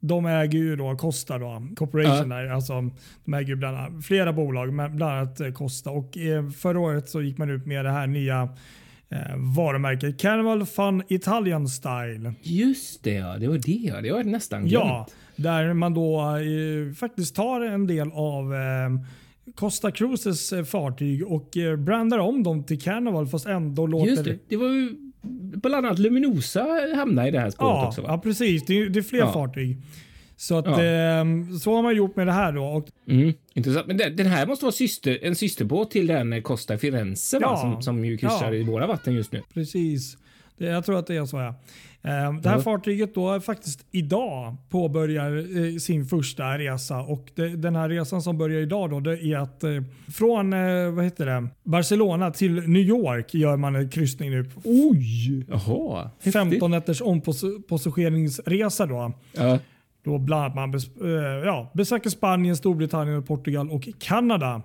de 0.00 0.26
äger 0.26 0.58
ju 0.58 0.76
då 0.76 0.96
Costa 0.96 1.38
då, 1.38 1.68
Corporation. 1.76 2.28
Där, 2.28 2.46
alltså, 2.46 2.90
de 3.24 3.34
äger 3.34 3.48
ju 3.48 3.56
bland 3.56 3.76
annat 3.76 4.06
flera 4.06 4.32
bolag, 4.32 4.72
men 4.72 4.96
bland 4.96 5.12
annat 5.12 5.40
eh, 5.40 5.52
Costa. 5.52 5.90
Och, 5.90 6.18
eh, 6.18 6.50
förra 6.50 6.80
året 6.80 7.08
så 7.08 7.22
gick 7.22 7.38
man 7.38 7.50
ut 7.50 7.66
med 7.66 7.84
det 7.84 7.90
här 7.90 8.06
nya 8.06 8.48
varumärket 9.56 10.20
Carnival 10.20 10.66
Fun 10.66 11.02
Italian 11.08 11.68
Style. 11.68 12.34
Just 12.42 13.02
det, 13.04 13.10
ja. 13.14 13.36
Det 13.38 13.48
var 13.48 13.58
det, 13.58 13.72
ja. 13.72 14.00
Det 14.00 14.12
var 14.12 14.24
nästan 14.24 14.60
glömt. 14.66 14.84
Ja, 14.84 15.06
där 15.36 15.72
man 15.72 15.94
då 15.94 16.20
eh, 16.20 16.94
faktiskt 16.94 17.36
tar 17.36 17.60
en 17.60 17.86
del 17.86 18.10
av 18.12 18.54
eh, 18.54 18.90
Costa 19.54 19.90
Cruises 19.90 20.52
eh, 20.52 20.64
fartyg 20.64 21.26
och 21.26 21.56
eh, 21.56 21.76
brandar 21.76 22.18
om 22.18 22.42
dem 22.42 22.64
till 22.64 22.80
Carnival 22.80 23.26
fast 23.28 23.46
ändå 23.46 23.86
låter 23.86 24.10
Just 24.10 24.24
det. 24.24 24.38
Det 24.48 24.56
var 24.56 24.68
ju 24.68 24.90
bland 25.56 25.86
annat 25.86 25.98
Luminosa 25.98 26.66
hamnade 26.96 27.28
i 27.28 27.30
det 27.30 27.40
här 27.40 27.50
spåret 27.50 27.70
Ja, 27.76 27.86
också, 27.88 28.02
va? 28.02 28.08
ja, 28.10 28.18
precis. 28.18 28.66
Det 28.66 28.78
är, 28.78 28.88
det 28.88 28.98
är 28.98 29.02
fler 29.02 29.18
Ja. 29.18 29.32
fartyg. 29.32 29.76
Så, 30.36 30.58
att, 30.58 30.66
Ja. 30.66 30.72
eh, 30.84 31.24
så 31.60 31.74
har 31.76 31.82
man 31.82 31.96
gjort 31.96 32.16
med 32.16 32.26
det 32.26 32.32
här. 32.32 32.52
Då. 32.52 32.64
Och, 32.64 32.88
Mm, 33.08 33.32
intressant. 33.54 33.86
Men 33.86 33.96
den, 33.96 34.16
den 34.16 34.26
här 34.26 34.46
måste 34.46 34.64
vara 34.64 34.72
syster, 34.72 35.18
en 35.22 35.34
systerbåt 35.36 35.90
till 35.90 36.06
den 36.06 36.42
Costa 36.42 36.78
Firenze 36.78 37.38
va? 37.38 37.46
Ja. 37.50 37.56
Som, 37.56 37.82
som 37.82 38.04
ju 38.04 38.16
kryssar 38.16 38.52
Ja. 38.52 38.54
i 38.54 38.62
våra 38.62 38.86
vatten 38.86 39.14
just 39.14 39.32
nu. 39.32 39.42
precis. 39.54 40.16
Det, 40.58 40.66
jag 40.66 40.84
tror 40.84 40.98
att 40.98 41.06
det 41.06 41.16
är 41.16 41.24
så. 41.26 41.36
Ja. 41.36 41.54
Eh, 42.02 42.32
det 42.42 42.48
här 42.48 42.60
fartyget 42.60 43.14
då 43.14 43.40
faktiskt 43.40 43.86
idag 43.90 44.56
påbörjar 44.70 45.36
eh, 45.36 45.76
sin 45.78 46.04
första 46.06 46.58
resa. 46.58 46.98
Och 47.00 47.30
det, 47.34 47.48
Den 47.48 47.76
här 47.76 47.88
resan 47.88 48.22
som 48.22 48.38
börjar 48.38 48.60
idag 48.60 48.90
då, 48.90 49.00
det 49.00 49.24
är 49.24 49.36
att 49.38 49.64
eh, 49.64 49.70
från 50.14 50.52
eh, 50.52 50.90
vad 50.90 51.04
heter 51.04 51.26
det? 51.26 51.48
Barcelona 51.64 52.30
till 52.30 52.52
New 52.54 52.82
York 52.82 53.34
gör 53.34 53.56
man 53.56 53.76
en 53.76 53.90
kryssning 53.90 54.30
nu. 54.30 54.50
Oj! 54.64 55.44
Jaha, 55.48 56.10
häftigt. 56.16 56.32
15 56.32 56.70
nätters 56.70 57.02
ompositioneringsresa 57.02 58.86
då. 58.86 59.12
Ja. 59.32 59.58
Då 60.06 60.18
bland 60.18 60.42
annat 60.42 60.54
man 60.54 60.70
bes, 60.70 60.96
eh, 60.96 61.10
ja, 61.44 61.70
besöker 61.74 62.10
Spanien, 62.10 62.56
Storbritannien, 62.56 63.22
Portugal 63.22 63.70
och 63.70 63.88
Kanada. 63.98 64.62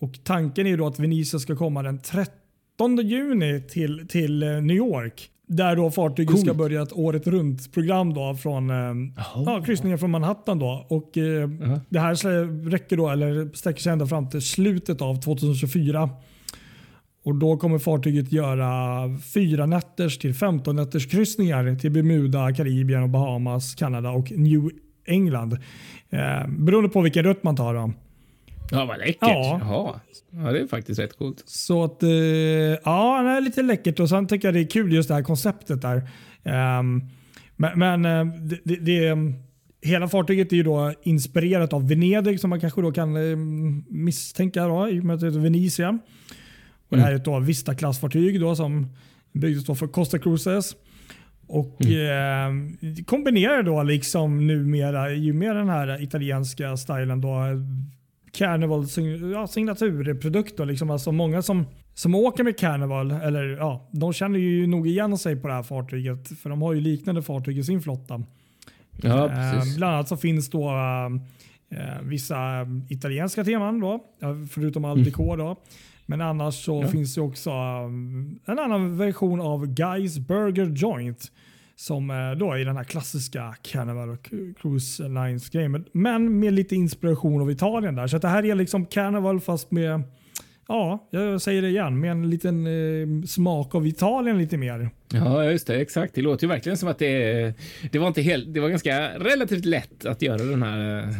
Och 0.00 0.24
Tanken 0.24 0.66
är 0.66 0.76
då 0.76 0.86
att 0.86 0.98
Venezia 0.98 1.40
ska 1.40 1.56
komma 1.56 1.82
den 1.82 1.98
13 1.98 2.96
juni 3.02 3.62
till, 3.70 4.08
till 4.08 4.42
eh, 4.42 4.48
New 4.48 4.76
York. 4.76 5.28
Där 5.46 5.76
då 5.76 5.90
fartyget 5.90 6.30
Coolt. 6.30 6.40
ska 6.40 6.54
börja 6.54 6.82
ett 6.82 6.92
året 6.92 7.26
runt 7.26 7.72
program 7.72 8.14
då 8.14 8.34
från 8.34 8.68
Jaha. 8.68 9.44
ja, 9.46 9.62
kryssningar 9.66 9.96
från 9.96 10.10
Manhattan. 10.10 10.58
Då. 10.58 10.86
Och, 10.88 11.18
eh, 11.18 11.24
Jaha. 11.24 11.80
Det 11.88 11.98
här 11.98 12.70
räcker 12.70 12.96
då, 12.96 13.08
eller 13.08 13.50
sträcker 13.54 13.80
sig 13.80 13.92
ända 13.92 14.06
fram 14.06 14.30
till 14.30 14.42
slutet 14.42 15.02
av 15.02 15.20
2024. 15.20 16.10
Och 17.24 17.34
Då 17.34 17.56
kommer 17.56 17.78
fartyget 17.78 18.32
göra 18.32 18.68
fyra 19.34 19.66
nätters 19.66 20.18
till 20.18 20.34
15 20.34 20.76
nätters 20.76 21.06
kryssningar 21.06 21.74
till 21.74 21.90
Bermuda, 21.90 22.54
Karibien, 22.54 23.02
och 23.02 23.08
Bahamas, 23.08 23.74
Kanada 23.74 24.10
och 24.10 24.32
New 24.32 24.70
England. 25.06 25.58
Eh, 26.10 26.48
beroende 26.48 26.88
på 26.88 27.00
vilken 27.00 27.24
rutt 27.24 27.42
man 27.42 27.56
tar. 27.56 27.74
Då. 27.74 27.92
ja, 28.70 28.84
vad 28.84 28.98
läckert. 28.98 29.16
Ja. 29.20 29.60
Jaha. 29.62 30.00
Ja, 30.30 30.52
det 30.52 30.60
är 30.60 30.66
faktiskt 30.66 31.00
rätt 31.00 31.18
coolt. 31.18 31.42
Så 31.46 31.84
att, 31.84 32.02
eh, 32.02 32.10
ja, 32.10 33.22
det 33.22 33.30
är 33.30 33.40
lite 33.40 33.62
läckert 33.62 34.00
och 34.00 34.08
sen 34.08 34.26
tycker 34.26 34.48
jag 34.48 34.54
det 34.54 34.60
är 34.60 34.70
kul 34.70 34.92
just 34.92 35.08
det 35.08 35.14
här 35.14 35.22
konceptet 35.22 35.82
där. 35.82 36.08
Ehm, 36.44 37.00
men 37.56 37.78
men 37.78 38.04
eh, 38.04 38.34
det, 38.34 38.58
det, 38.64 38.76
det, 38.76 39.16
hela 39.82 40.08
fartyget 40.08 40.52
är 40.52 40.56
ju 40.56 40.62
då 40.62 40.92
inspirerat 41.02 41.72
av 41.72 41.88
Venedig 41.88 42.40
som 42.40 42.50
man 42.50 42.60
kanske 42.60 42.80
då 42.80 42.92
kan 42.92 43.16
eh, 43.16 43.36
misstänka 43.88 44.66
då, 44.66 44.88
i 44.88 45.00
och 45.00 45.04
med 45.04 45.14
att 45.14 45.20
det 45.20 45.26
heter 45.26 45.38
Venezia. 45.38 45.98
Och 46.92 46.98
det 46.98 47.04
här 47.04 47.12
är 47.12 47.40
ett 47.40 47.48
Vista-klassfartyg 47.48 48.40
då 48.40 48.56
som 48.56 48.86
byggdes 49.32 49.78
för 49.78 49.86
Costa 49.86 50.18
Cruises. 50.18 50.76
Och 51.46 51.86
eh, 51.86 52.52
kombinerar 53.06 53.62
då 53.62 53.82
liksom 53.82 54.46
numera 54.46 55.12
ju 55.12 55.32
med 55.32 55.56
den 55.56 55.68
här 55.68 56.02
italienska 56.02 56.76
stilen 56.76 57.20
då 57.20 57.36
Carnival 58.32 58.86
ja, 59.32 59.46
signaturprodukt. 59.46 60.56
Då, 60.56 60.64
liksom. 60.64 60.90
alltså 60.90 61.12
många 61.12 61.42
som, 61.42 61.66
som 61.94 62.14
åker 62.14 62.44
med 62.44 62.58
Carnival, 62.58 63.10
eller, 63.10 63.44
ja, 63.44 63.88
de 63.92 64.12
känner 64.12 64.38
ju 64.38 64.66
nog 64.66 64.88
igen 64.88 65.18
sig 65.18 65.36
på 65.36 65.48
det 65.48 65.54
här 65.54 65.62
fartyget. 65.62 66.38
För 66.38 66.50
de 66.50 66.62
har 66.62 66.72
ju 66.72 66.80
liknande 66.80 67.22
fartyg 67.22 67.58
i 67.58 67.64
sin 67.64 67.82
flotta. 67.82 68.22
Ja, 69.02 69.30
Eh, 69.30 69.76
bland 69.76 69.94
annat 69.94 70.08
så 70.08 70.16
finns 70.16 70.50
då 70.50 70.70
eh, 71.70 72.02
vissa 72.02 72.66
italienska 72.88 73.44
teman, 73.44 73.80
då, 73.80 74.04
förutom 74.50 75.04
Deco. 75.04 75.36
Då. 75.36 75.56
Men 76.06 76.20
annars 76.20 76.64
så. 76.64 76.82
Ja. 76.82 76.88
finns 76.88 77.14
det 77.14 77.20
också 77.20 77.50
eh, 77.50 77.84
en 78.52 78.58
annan 78.58 78.98
version 78.98 79.40
av 79.40 79.66
Guys 79.66 80.18
Burger 80.18 80.66
Joint. 80.66 81.32
Som 81.76 82.10
eh, 82.10 82.38
då 82.38 82.52
är 82.52 82.64
den 82.64 82.76
här 82.76 82.84
klassiska 82.84 83.54
Carnival 83.62 84.10
och 84.10 84.30
Cruise 84.60 85.08
Lines 85.08 85.50
grejen. 85.50 85.84
Men 85.92 86.38
med 86.40 86.52
lite 86.52 86.74
inspiration 86.76 87.40
av 87.40 87.50
Italien 87.50 87.94
där. 87.94 88.06
Så 88.06 88.18
det 88.18 88.28
här 88.28 88.44
är 88.44 88.54
liksom 88.54 88.86
Carnival 88.86 89.40
fast 89.40 89.70
med, 89.70 90.02
ja, 90.68 91.08
jag 91.10 91.40
säger 91.42 91.62
det 91.62 91.68
igen, 91.68 92.00
med 92.00 92.10
en 92.10 92.30
liten 92.30 92.66
eh, 92.66 93.26
smak 93.26 93.74
av 93.74 93.86
Italien 93.86 94.38
lite 94.38 94.56
mer. 94.56 94.90
Ja, 95.12 95.44
just 95.44 95.66
det. 95.66 95.80
Exakt. 95.80 96.14
Det 96.14 96.22
låter 96.22 96.44
ju 96.44 96.48
verkligen 96.48 96.78
som 96.78 96.88
att 96.88 96.98
det, 96.98 97.54
det 97.92 97.98
var 97.98 98.08
inte 98.08 98.22
helt. 98.22 98.54
Det 98.54 98.60
var 98.60 98.68
ganska 98.68 99.18
relativt 99.18 99.64
lätt 99.64 100.06
att 100.06 100.22
göra 100.22 100.42
den 100.42 100.62
här 100.62 100.98
eh, 100.98 101.14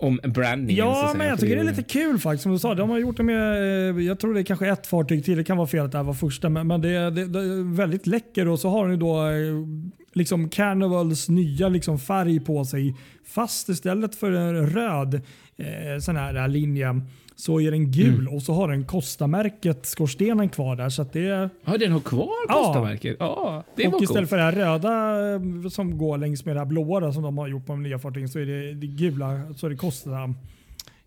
om 0.00 0.20
brandingen. 0.24 0.86
Ja, 0.86 1.14
men 1.16 1.26
jag 1.26 1.40
tycker 1.40 1.56
det 1.56 1.62
är 1.62 1.66
lite 1.66 1.82
kul 1.82 2.18
faktiskt. 2.18 2.42
Som 2.42 2.52
du 2.52 2.58
sa, 2.58 2.74
de 2.74 2.90
har 2.90 2.98
gjort 2.98 3.16
det 3.16 3.22
med, 3.22 3.52
eh, 3.96 4.04
jag 4.04 4.18
tror 4.18 4.34
det 4.34 4.40
är 4.40 4.44
kanske 4.44 4.68
ett 4.68 4.86
fartyg 4.86 5.24
till. 5.24 5.36
Det 5.36 5.44
kan 5.44 5.56
vara 5.56 5.66
fel 5.66 5.84
att 5.84 5.92
det 5.92 5.98
här 5.98 6.04
var 6.04 6.14
första, 6.14 6.48
men, 6.48 6.66
men 6.66 6.80
det, 6.80 7.10
det, 7.10 7.26
det, 7.26 7.38
är 7.38 7.76
väldigt 7.76 8.06
läcker 8.06 8.48
och 8.48 8.60
så 8.60 8.68
har 8.68 8.88
ni 8.88 8.96
då 8.96 9.26
eh, 9.26 9.90
liksom 10.12 10.48
Carnivals 10.48 11.28
nya 11.28 11.68
liksom 11.68 11.98
färg 11.98 12.40
på 12.40 12.64
sig. 12.64 12.96
Fast 13.26 13.68
istället 13.68 14.14
för 14.14 14.32
en 14.32 14.70
röd 14.70 15.14
eh, 15.56 15.98
sån 16.00 16.16
här 16.16 16.48
linje 16.48 17.00
så 17.40 17.60
är 17.60 17.70
den 17.70 17.90
gul 17.90 18.20
mm. 18.20 18.34
och 18.34 18.42
så 18.42 18.52
har 18.52 18.68
den 18.68 18.84
Costa-märket, 18.84 19.86
skorstenen 19.86 20.48
kvar 20.48 20.76
där. 20.76 20.88
Så 20.88 21.06
det, 21.12 21.50
ja, 21.64 21.78
den 21.78 21.92
har 21.92 22.00
kvar 22.00 22.48
Costa-märket? 22.48 23.16
Ja. 23.18 23.64
det 23.76 23.88
och 23.88 24.02
istället 24.02 24.28
för 24.28 24.36
det 24.36 24.42
här 24.42 24.52
röda 24.52 25.24
eh, 25.34 25.68
som 25.68 25.98
går 25.98 26.18
längs 26.18 26.44
med 26.44 26.56
det 26.56 26.60
här 26.60 26.66
blåa 26.66 27.12
som 27.12 27.22
de 27.22 27.38
har 27.38 27.48
gjort 27.48 27.66
på 27.66 27.72
de 27.72 27.82
nya 27.82 27.98
fartygen 27.98 28.28
så 28.28 28.38
är 28.38 28.46
det, 28.46 28.74
det 28.74 28.86
gula, 28.86 29.54
så 29.56 29.66
är 29.66 29.70
det 29.70 29.76
Costa 29.76 30.34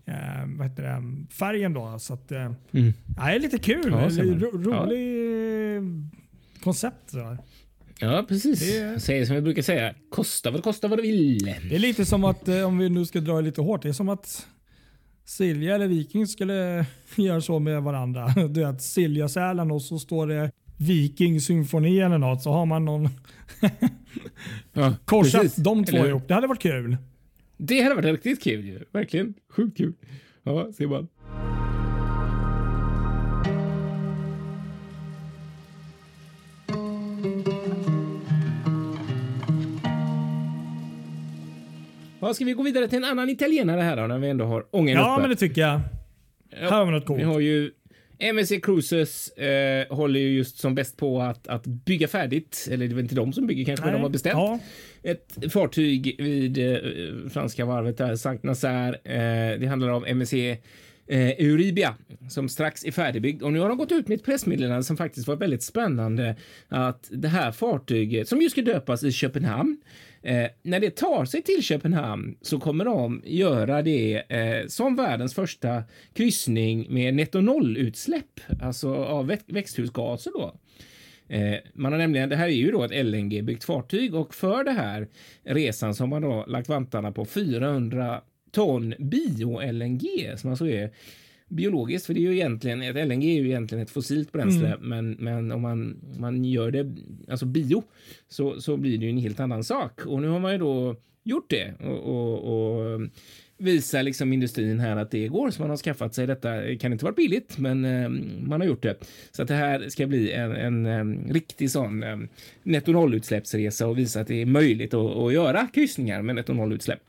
eh, 0.06 0.14
vad 0.58 0.70
heter 0.70 0.84
det, 0.84 1.34
färgen. 1.34 1.74
Då, 1.74 2.00
så 2.00 2.14
att, 2.14 2.32
eh, 2.32 2.42
mm. 2.42 2.94
ja, 3.18 3.26
det 3.26 3.36
är 3.36 3.40
lite 3.40 3.58
kul. 3.58 3.92
Ja, 3.92 4.10
ro, 4.24 4.64
rolig 4.64 5.76
ja. 5.76 5.82
koncept. 6.64 7.10
Så. 7.12 7.38
Ja, 8.00 8.26
precis. 8.28 8.60
Det... 8.60 9.00
Säger 9.00 9.26
som 9.26 9.36
vi 9.36 9.42
brukar 9.42 9.62
säga, 9.62 9.94
kosta 10.10 10.52
vad 10.52 10.60
det 10.60 10.64
kostar 10.64 10.88
vad 10.88 10.98
det 10.98 11.04
vill. 11.04 11.56
Det 11.70 11.76
är 11.76 11.80
lite 11.80 12.06
som 12.06 12.24
att, 12.24 12.48
eh, 12.48 12.62
om 12.62 12.78
vi 12.78 12.90
nu 12.90 13.06
ska 13.06 13.20
dra 13.20 13.42
lite 13.42 13.62
hårt, 13.62 13.82
det 13.82 13.90
är 13.90 13.94
som 13.94 14.10
att 14.10 14.48
Silja 15.26 15.76
eller 15.76 15.88
Viking 15.88 16.28
skulle 16.28 16.86
göra 17.16 17.42
så 17.42 17.60
med 17.60 17.84
varandra. 17.84 18.28
Du 18.50 18.66
vet, 18.66 18.82
Siljasälen 18.82 19.72
och 19.72 19.82
så 19.82 20.00
står 20.00 20.28
det 20.28 20.52
Viking 20.78 21.42
symfoni 21.42 22.00
eller 22.00 22.18
något 22.18 22.42
så 22.42 22.52
har 22.52 22.66
man 22.66 22.86
någon 22.86 23.10
ja, 24.74 24.96
korsat 25.06 25.42
precis. 25.42 25.64
de 25.64 25.86
två 25.86 25.98
ihop. 26.08 26.28
Det 26.28 26.34
hade 26.34 26.48
varit 26.48 26.62
kul. 26.62 26.98
Det 27.58 27.82
hade 27.82 27.96
varit 27.96 28.06
riktigt 28.06 28.44
kul 28.44 28.66
ju. 28.66 28.80
Verkligen. 28.92 29.34
Sjukt 29.50 29.78
kul. 29.78 29.94
Ja, 30.44 30.72
ser 30.74 30.88
man. 30.88 31.08
Ja, 42.24 42.34
ska 42.34 42.46
vi 42.46 42.54
gå 42.54 42.64
vidare 42.64 42.88
till 42.88 42.98
en 42.98 43.04
annan 43.04 43.30
italienare 43.30 43.82
här 43.82 43.96
då, 43.98 44.08
när 44.08 44.20
vi 44.20 44.30
ändå 44.30 44.46
har 44.46 44.66
ången 44.72 44.96
Ja, 44.98 45.14
uppe? 45.14 45.22
men 45.22 45.30
det 45.30 45.36
tycker 45.36 45.62
jag. 45.62 45.82
Ja, 46.50 46.58
här 46.60 46.70
har 46.70 46.86
vi 46.86 46.92
något 46.92 47.06
coolt. 47.06 47.20
Vi 47.20 47.24
har 47.24 47.40
ju 47.40 47.72
MSC 48.20 48.52
Cruises 48.64 49.30
eh, 49.30 49.96
håller 49.96 50.20
ju 50.20 50.38
just 50.38 50.58
som 50.58 50.76
bäst 50.76 50.98
på 50.98 51.22
att, 51.22 51.48
att 51.48 51.66
bygga 51.66 52.08
färdigt, 52.08 52.68
eller 52.72 52.88
det 52.88 52.94
är 52.94 52.96
väl 52.96 53.04
inte 53.04 53.16
de 53.16 53.34
som 53.34 53.48
bygger 53.48 53.66
kanske, 53.66 53.86
men 53.86 53.94
de 53.94 54.02
har 54.02 54.10
beställt 54.10 54.36
ja. 54.36 54.60
ett 55.04 55.54
fartyg 55.54 56.16
vid 56.20 56.58
eh, 56.58 56.80
franska 57.30 57.66
varvet 57.66 57.98
där, 57.98 58.16
Sankt 58.16 58.44
Nazaire. 58.44 58.96
Eh, 59.04 59.60
det 59.60 59.68
handlar 59.68 59.90
om 59.90 60.06
MSC 60.06 60.34
eh, 61.08 61.30
Euribia 61.30 61.96
som 62.30 62.50
strax 62.50 62.86
är 62.86 62.92
färdigbyggd 62.92 63.44
och 63.44 63.54
nu 63.54 63.60
har 63.60 63.70
de 63.70 63.78
gått 63.78 63.92
ut 63.92 64.08
med 64.08 64.16
ett 64.16 64.26
pressmeddelande 64.26 64.84
som 64.84 64.98
faktiskt 64.98 65.28
var 65.28 65.36
väldigt 65.36 65.64
spännande 65.64 66.36
att 66.68 67.10
det 67.12 67.28
här 67.28 67.52
fartyget 67.52 68.28
som 68.28 68.42
ju 68.42 68.50
ska 68.50 68.62
döpas 68.62 69.04
i 69.04 69.12
Köpenhamn 69.12 69.78
Eh, 70.24 70.50
när 70.62 70.80
det 70.80 70.96
tar 70.96 71.26
sig 71.26 71.42
till 71.42 71.64
Köpenhamn 71.64 72.38
så 72.42 72.60
kommer 72.60 72.86
de 72.86 73.22
göra 73.26 73.82
det 73.82 74.24
eh, 74.30 74.68
som 74.68 74.96
världens 74.96 75.34
första 75.34 75.84
kryssning 76.14 76.94
med 76.94 77.14
netto 77.14 77.42
noll-utsläpp, 77.42 78.40
alltså 78.62 78.96
av 78.96 79.28
vä 79.28 79.38
växthusgaser 79.48 80.32
då. 80.32 80.56
Eh, 81.36 81.58
man 81.74 81.92
har 81.92 82.00
nämligen, 82.00 82.30
det 82.30 82.36
här 82.36 82.48
är 82.48 82.52
ju 82.52 82.72
då 82.72 82.84
ett 82.84 83.06
LNG-byggt 83.06 83.64
fartyg 83.64 84.16
och 84.16 84.36
för 84.36 84.64
det 84.64 84.72
här 84.72 85.08
resan 85.44 85.96
så 85.96 86.04
har 86.04 86.08
man 86.08 86.22
då 86.22 86.46
lagt 86.48 86.70
vantarna 86.70 87.12
på 87.12 87.26
400 87.26 88.22
ton 88.54 88.94
bio-LNG 89.00 90.38
som 90.38 90.50
alltså 90.50 90.68
är 90.68 90.92
biologiskt, 91.48 92.06
för 92.06 92.14
det 92.14 92.20
är 92.20 92.22
ju 92.22 92.34
egentligen 92.34 92.82
ett 92.82 93.08
LNG 93.08 93.24
är 93.24 93.42
ju 93.42 93.48
egentligen 93.48 93.84
ett 93.84 93.90
fossilt 93.90 94.32
bränsle, 94.32 94.68
mm. 94.68 94.90
men, 94.90 95.12
men 95.12 95.52
om 95.52 95.62
man, 95.62 95.98
man 96.20 96.46
gör 96.46 96.72
det 96.72 96.96
alltså 97.30 97.46
bio 97.46 97.84
så, 98.28 98.62
så 98.62 98.78
blir 98.78 98.98
det 98.98 99.06
ju 99.06 99.10
en 99.10 99.18
helt 99.18 99.40
annan 99.40 99.64
sak. 99.64 100.06
Och 100.06 100.22
nu 100.22 100.28
har 100.28 100.40
man 100.40 100.52
ju 100.52 100.58
då 100.58 100.96
gjort 101.24 101.50
det 101.50 101.74
och, 101.80 102.00
och, 102.00 102.94
och 102.94 103.02
visa 103.58 104.02
liksom 104.02 104.34
industrin 104.34 104.80
här 104.80 104.98
att 104.98 105.12
det 105.12 105.28
går, 105.28 105.50
så 105.50 105.62
man 105.62 105.70
har 105.70 105.78
skaffat 105.78 106.16
sig 106.16 106.28
detta. 106.28 106.52
Det 106.52 106.78
kan 106.78 106.94
inte 106.94 107.06
vara 107.06 107.16
billigt, 107.16 107.58
men 107.58 107.86
eh, 107.86 108.10
man 108.48 108.62
har 108.62 108.68
gjort 108.68 108.84
det. 108.84 108.96
Så 109.32 109.42
att 109.42 109.48
det 109.48 109.54
här 109.54 109.90
ska 109.90 110.08
bli 110.08 110.32
en, 110.32 110.52
en, 110.52 110.86
en 110.86 111.28
riktig 111.30 111.72
sån 111.72 112.04
eh, 112.04 112.18
netto 112.64 112.92
nollutsläppsresa 112.92 113.88
och 113.88 113.98
visa 113.98 114.22
att 114.22 114.28
det 114.28 114.42
är 114.42 114.46
möjligt 114.46 114.94
att, 114.94 115.18
att 115.18 115.34
göra 115.34 115.68
kryssningar 115.74 116.22
med 116.22 116.36
netto 116.36 116.54
nollutsläpp. 116.54 117.00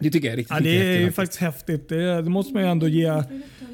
Det 0.00 0.10
tycker 0.10 0.28
jag 0.28 0.32
är 0.32 0.36
riktigt 0.36 0.56
ja, 0.56 0.62
Det 0.62 0.96
är 0.96 1.00
ju 1.00 1.12
faktiskt 1.12 1.40
häftigt. 1.40 1.88
Det, 1.88 2.22
det, 2.22 2.30
måste 2.30 2.54
man 2.54 2.62
ju 2.62 2.68
ändå 2.68 2.88
ge, 2.88 3.22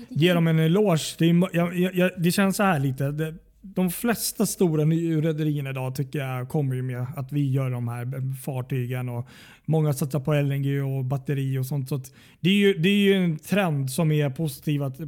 ge 0.09 0.35
dem 0.35 0.47
en 0.47 0.59
eloge. 0.59 1.17
Det, 1.19 1.31
är, 1.31 1.57
jag, 1.57 1.95
jag, 1.95 2.11
det 2.19 2.33
känns 2.33 2.57
så 2.57 2.63
här 2.63 2.79
lite. 2.79 3.11
Det, 3.11 3.35
de 3.75 3.91
flesta 3.91 4.47
stora 4.47 4.85
rederierna 4.85 5.71
idag 5.71 5.95
tycker 5.95 6.19
jag 6.19 6.49
kommer 6.49 6.75
ju 6.75 6.83
med 6.83 7.07
att 7.17 7.33
vi 7.33 7.51
gör 7.51 7.71
de 7.71 7.89
här 7.89 8.35
fartygen 8.45 9.09
och 9.09 9.29
många 9.65 9.93
satsar 9.93 10.21
på 10.21 10.35
LNG 10.35 10.83
och 10.83 11.05
batteri 11.05 11.59
och 11.59 11.67
sånt. 11.67 11.89
Så 11.89 12.01
det, 12.41 12.51
är 12.51 12.55
ju, 12.55 12.75
det 12.75 12.89
är 12.89 12.99
ju 12.99 13.15
en 13.15 13.39
trend 13.39 13.91
som 13.91 14.13
är 14.13 14.31
positiv 14.31 14.83
att, 14.83 15.01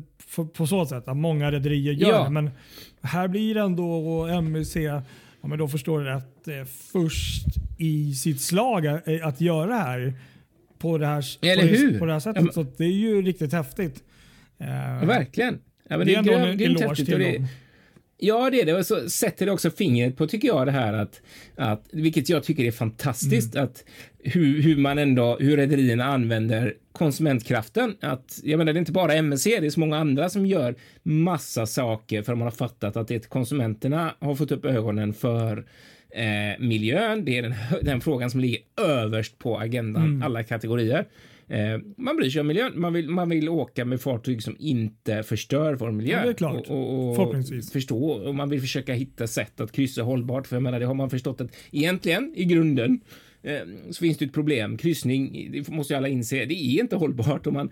på 0.57 0.67
så 0.67 0.87
sätt 0.87 1.09
att 1.09 1.17
många 1.17 1.53
rederier 1.53 1.93
gör 1.93 2.09
ja. 2.09 2.25
det. 2.25 2.31
Men 2.31 2.51
här 3.03 3.29
blir 3.29 3.55
det 3.55 3.61
ändå 3.61 4.41
MUC, 4.43 4.77
ja, 4.77 5.03
men 5.43 5.59
då 5.59 5.69
förstår 5.69 6.01
du 6.01 6.05
rätt, 6.05 6.49
eh, 6.49 6.65
först 6.93 7.47
i 7.79 8.15
sitt 8.15 8.41
slag 8.41 8.87
att 9.23 9.41
göra 9.41 9.67
det 9.67 9.75
här 9.75 10.15
på 10.79 10.99
det 10.99 11.07
här, 11.07 11.25
Eller 11.41 11.63
på, 11.63 11.69
hur? 11.69 11.99
på 11.99 12.07
det 12.07 12.13
här 12.13 12.21
sättet. 12.21 12.43
Ja, 12.47 12.53
så 12.53 12.67
det 12.77 12.85
är 12.85 12.89
ju 12.89 13.23
riktigt 13.23 13.53
häftigt. 13.53 14.03
Ja, 14.59 15.07
verkligen. 15.07 15.59
Ja, 15.89 15.99
men 15.99 16.07
det, 16.07 16.13
det 16.13 16.15
är 16.15 16.19
ändå 16.19 16.33
en 16.33 16.61
eloge 16.61 17.05
till 17.05 17.19
dem. 17.19 17.47
Ja, 18.21 18.51
det 18.51 18.61
är 18.61 18.67
det. 18.67 18.75
Och 18.75 18.87
så 18.87 19.11
sätter 19.11 19.47
det 19.47 19.53
också 19.53 19.71
fingret 19.71 20.17
på, 20.17 20.27
tycker 20.27 20.49
jag, 20.49 20.67
det 20.67 20.73
här 20.73 20.93
att, 20.93 21.21
att 21.57 21.89
vilket 21.93 22.29
jag 22.29 22.45
tycker 22.45 22.65
är 22.65 22.71
fantastiskt, 22.71 23.55
mm. 23.55 23.65
att 23.65 23.85
hur, 24.19 24.63
hur 24.63 24.77
man 24.77 24.99
ändå, 24.99 25.37
hur 25.41 25.57
rederierna 25.57 26.05
använder 26.05 26.75
konsumentkraften. 26.93 27.97
Att, 28.01 28.41
jag 28.45 28.59
menar, 28.59 28.73
det 28.73 28.77
är 28.77 28.81
inte 28.81 28.93
bara 28.93 29.15
MSC, 29.15 29.45
det 29.45 29.67
är 29.67 29.71
så 29.71 29.81
många 29.81 29.99
andra 29.99 30.29
som 30.29 30.47
gör 30.47 30.75
massa 31.03 31.67
saker 31.67 32.23
för 32.23 32.33
att 32.33 32.39
man 32.39 32.47
har 32.47 32.53
fattat 32.53 32.97
att 32.97 33.09
det 33.09 33.29
konsumenterna 33.29 34.15
har 34.21 34.35
fått 34.35 34.53
upp 34.53 34.65
ögonen 34.65 35.15
för 35.15 35.67
eh, 36.11 36.59
miljön. 36.59 37.25
Det 37.25 37.39
är 37.39 37.43
den, 37.43 37.55
den, 37.83 38.01
frågan 38.01 38.31
som 38.31 38.41
ligger 38.41 38.61
överst 38.77 39.39
på 39.39 39.59
agendan, 39.59 40.05
mm. 40.05 40.23
alla 40.23 40.43
kategorier. 40.43 41.05
Eh, 41.49 41.79
man 41.97 42.17
bryr 42.17 42.31
sig 42.31 42.41
om 42.41 42.47
miljön. 42.47 42.73
Man 42.81 42.93
vill, 42.93 43.09
man 43.09 43.29
vill 43.29 43.49
åka 43.49 43.85
med 43.85 44.01
fartyg 44.01 44.43
som 44.43 44.57
inte 44.59 45.23
förstör 45.23 45.75
vår 45.75 45.91
miljö. 45.91 46.25
Ja, 46.27 46.33
det 46.33 46.45
är. 46.45 46.71
Och, 46.71 47.19
och, 47.19 47.29
och 47.29 47.45
förstå 47.73 48.11
och 48.11 48.35
man 48.35 48.49
vill 48.49 48.61
försöka 48.61 48.95
hitta 48.95 49.27
sätt 49.27 49.61
att 49.61 49.73
kryssa 49.73 50.03
hållbart. 50.03 50.47
För 50.47 50.57
jag 50.57 50.63
menar, 50.63 50.81
det 50.81 50.87
har 50.87 50.95
man 50.95 51.11
förstått 51.11 51.41
att 51.41 51.57
egentligen 51.73 52.33
i 52.37 52.45
grunden 52.45 53.01
så 53.91 54.01
finns 54.01 54.19
det 54.19 54.25
ett 54.25 54.33
problem. 54.33 54.77
Kryssning, 54.77 55.51
det 55.53 55.69
måste 55.69 55.93
ju 55.93 55.97
alla 55.97 56.09
inse, 56.09 56.45
det 56.45 56.55
är 56.55 56.81
inte 56.81 56.97
hållbart. 56.97 57.47
Och 57.47 57.53
man, 57.53 57.71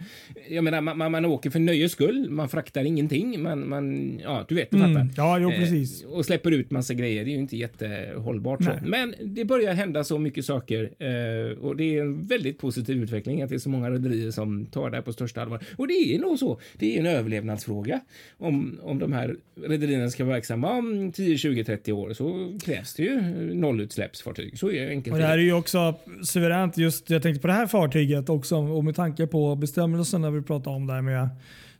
jag 0.49 0.65
menar, 0.65 0.81
man, 0.81 0.99
man, 0.99 1.13
man 1.13 1.25
åker 1.25 1.51
för 1.51 1.59
nöjes 1.59 1.93
skull, 1.93 2.31
man 2.31 2.49
fraktar 2.49 2.85
ingenting, 2.85 3.43
man, 3.43 3.69
man 3.69 4.19
ja, 4.23 4.45
du 4.49 4.55
vet, 4.55 4.71
du 4.71 4.77
mm. 4.77 4.95
fattar. 4.95 5.09
Ja, 5.17 5.39
jo, 5.39 5.51
precis. 5.51 6.03
Eh, 6.03 6.09
och 6.09 6.25
släpper 6.25 6.51
ut 6.51 6.71
massa 6.71 6.95
grejer, 6.95 7.25
det 7.25 7.31
är 7.31 7.33
ju 7.33 7.39
inte 7.39 7.57
jättehållbart. 7.57 8.65
Så. 8.65 8.71
Men 8.87 9.15
det 9.25 9.45
börjar 9.45 9.75
hända 9.75 10.05
så 10.05 10.19
mycket 10.19 10.45
saker 10.45 10.91
eh, 10.99 11.59
och 11.59 11.77
det 11.77 11.97
är 11.97 12.01
en 12.01 12.23
väldigt 12.23 12.59
positiv 12.59 13.03
utveckling 13.03 13.43
att 13.43 13.49
det 13.49 13.55
är 13.55 13.59
så 13.59 13.69
många 13.69 13.91
rederier 13.91 14.31
som 14.31 14.67
tar 14.67 14.91
det 14.91 14.97
här 14.97 15.03
på 15.03 15.13
största 15.13 15.43
allvar. 15.43 15.65
Och 15.77 15.89
det 15.89 16.15
är 16.15 16.19
nog 16.19 16.39
så, 16.39 16.61
det 16.79 16.97
är 16.97 17.01
en 17.01 17.07
överlevnadsfråga. 17.07 18.01
Om, 18.39 18.81
om 18.83 18.99
de 18.99 19.13
här 19.13 19.37
rederierna 19.65 20.11
ska 20.11 20.25
vara 20.25 20.35
verksamma 20.35 20.71
om 20.73 21.13
10, 21.13 21.39
20, 21.39 21.65
30 21.65 21.93
år 21.93 22.13
så 22.13 22.59
krävs 22.65 22.95
det 22.95 23.03
ju 23.03 23.21
nollutsläppsfartyg. 23.55 24.59
Så 24.59 24.71
är 24.71 24.83
det 24.83 24.89
enkelt. 24.89 25.15
Och 25.15 25.21
det 25.21 25.27
här 25.27 25.39
är 25.39 25.43
ju 25.43 25.53
också 25.57 25.95
suveränt 26.23 26.79
just, 26.79 27.11
jag 27.11 27.23
tänkte 27.23 27.41
på 27.41 27.47
det 27.47 27.53
här 27.53 27.67
fartyget 27.67 28.29
också 28.29 28.57
och 28.57 28.85
med 28.85 28.97
tanke 28.97 29.27
på 29.27 29.57
bestämmelserna 29.57 30.31
vi 30.31 30.43
pratade 30.43 30.77
om 30.77 30.87
där 30.87 31.03
med 31.03 31.29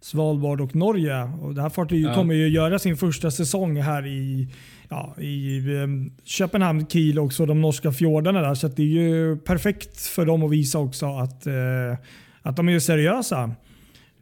Svalbard 0.01 0.61
och 0.61 0.77
Norge. 0.77 1.23
Och 1.23 1.55
det 1.55 1.63
här 1.63 1.69
fartyget 1.69 2.09
ja. 2.09 2.15
kommer 2.15 2.35
ju 2.35 2.49
göra 2.49 2.79
sin 2.79 2.97
första 2.97 3.31
säsong 3.31 3.81
här 3.81 4.07
i, 4.07 4.49
ja, 4.89 5.15
i 5.19 5.61
um, 5.71 6.13
Köpenhamn, 6.25 6.87
Kiel 6.87 7.19
och 7.19 7.33
de 7.47 7.61
norska 7.61 7.93
fjordarna 7.93 8.41
där. 8.41 8.55
Så 8.55 8.69
det 8.69 8.83
är 8.83 8.87
ju 8.87 9.37
perfekt 9.37 10.01
för 10.01 10.27
dem 10.27 10.43
att 10.43 10.51
visa 10.51 10.79
också 10.79 11.07
att, 11.07 11.47
uh, 11.47 11.97
att 12.43 12.57
de 12.57 12.69
är 12.69 12.79
seriösa. 12.79 13.55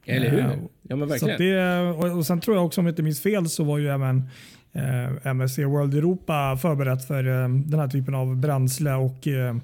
Eller 0.06 0.30
hur? 0.30 0.38
Uh, 0.38 0.52
ja 0.82 0.96
men 0.96 1.08
verkligen. 1.08 1.38
Det, 1.38 1.80
och, 1.80 2.18
och 2.18 2.26
sen 2.26 2.40
tror 2.40 2.56
jag 2.56 2.66
också 2.66 2.80
om 2.80 2.86
jag 2.86 2.92
inte 2.92 3.02
minns 3.02 3.22
fel 3.22 3.48
så 3.48 3.64
var 3.64 3.78
ju 3.78 3.88
även 3.88 4.28
eh, 4.74 5.30
MSC 5.30 5.58
World 5.58 5.94
Europa 5.94 6.58
förberett 6.62 7.06
för 7.06 7.26
eh, 7.26 7.48
den 7.48 7.80
här 7.80 7.88
typen 7.88 8.14
av 8.14 8.36
bränsle 8.36 8.94
och 8.94 9.28
eh, 9.28 9.56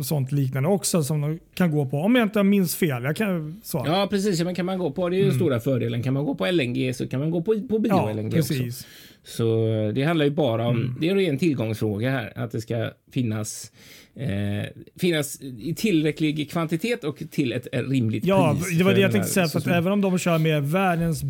sånt 0.00 0.32
liknande 0.32 0.68
också 0.68 1.02
som 1.02 1.20
de 1.20 1.38
kan 1.54 1.70
gå 1.70 1.86
på. 1.86 1.96
Om 1.96 2.16
jag 2.16 2.26
inte 2.26 2.42
minns 2.42 2.76
fel. 2.76 3.04
Jag 3.04 3.16
kan, 3.16 3.60
så. 3.64 3.82
Ja, 3.86 4.06
precis. 4.10 4.42
Men 4.42 4.54
kan 4.54 4.66
man 4.66 4.78
gå 4.78 4.90
på, 4.90 5.08
det 5.08 5.16
är 5.16 5.18
ju 5.18 5.24
mm. 5.24 5.36
stora 5.36 5.60
fördelen. 5.60 6.02
Kan 6.02 6.14
man 6.14 6.24
gå 6.24 6.34
på 6.34 6.46
LNG 6.46 6.94
så 6.94 7.08
kan 7.08 7.20
man 7.20 7.30
gå 7.30 7.42
på, 7.42 7.60
på 7.68 7.78
bio-LNG 7.78 8.24
ja, 8.24 8.30
precis. 8.30 8.60
också. 8.60 8.88
Så 9.24 9.66
det 9.94 10.04
handlar 10.04 10.24
ju 10.24 10.30
bara 10.30 10.66
om, 10.66 10.76
mm. 10.76 10.96
det 11.00 11.10
är 11.10 11.16
en 11.16 11.38
tillgångsfråga 11.38 12.10
här, 12.10 12.32
att 12.36 12.52
det 12.52 12.60
ska 12.60 12.90
finnas 13.12 13.72
eh, 14.14 14.68
finnas 14.96 15.40
i 15.40 15.74
tillräcklig 15.74 16.50
kvantitet 16.50 17.04
och 17.04 17.22
till 17.30 17.52
ett 17.52 17.68
rimligt 17.72 18.24
ja, 18.24 18.54
pris. 18.54 18.68
Ja, 18.72 18.78
det 18.78 18.84
var 18.84 18.94
det 18.94 19.00
jag 19.00 19.12
tänkte 19.12 19.30
säga. 19.30 19.46
För 19.46 19.58
att 19.58 19.66
även 19.66 19.92
om 19.92 20.00
de 20.00 20.18
kör 20.18 20.38
med 20.38 20.62
världens 20.62 21.22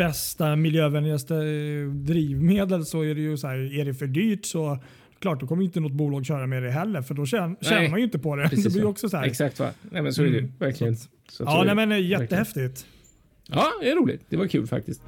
bästa 0.00 0.56
miljövänligaste 0.56 1.34
eh, 1.34 1.88
drivmedel 1.88 2.86
så 2.86 3.04
är 3.04 3.14
det 3.14 3.20
ju 3.20 3.36
så 3.36 3.46
här, 3.46 3.78
är 3.80 3.84
det 3.84 3.94
för 3.94 4.06
dyrt 4.06 4.46
så 4.46 4.78
klart, 5.18 5.40
då 5.40 5.46
kommer 5.46 5.62
inte 5.62 5.80
något 5.80 5.92
bolag 5.92 6.26
köra 6.26 6.46
med 6.46 6.62
det 6.62 6.70
heller 6.70 7.02
för 7.02 7.14
då 7.14 7.26
tjänar, 7.26 7.56
tjänar 7.60 7.88
man 7.88 7.98
ju 7.98 8.04
inte 8.04 8.18
på 8.18 8.36
det. 8.36 8.42
Precis 8.48 8.64
det 8.64 8.70
blir 8.70 8.86
också 8.86 9.08
så 9.08 9.16
här. 9.16 9.24
Exakt 9.24 9.58
va. 9.58 9.70
Nej, 9.90 10.02
men 10.02 10.12
så 10.12 10.22
är 10.22 10.26
det 10.26 10.38
mm. 10.38 10.52
verkligen. 10.58 10.96
Så, 10.96 11.08
så 11.28 11.42
ja, 11.46 11.62
nej, 11.66 11.86
men 11.86 12.02
jättehäftigt. 12.02 12.86
Ja, 13.46 13.66
det 13.80 13.90
är 13.90 13.96
roligt. 13.96 14.22
Det 14.28 14.36
var 14.36 14.46
kul 14.46 14.66
faktiskt. 14.66 15.02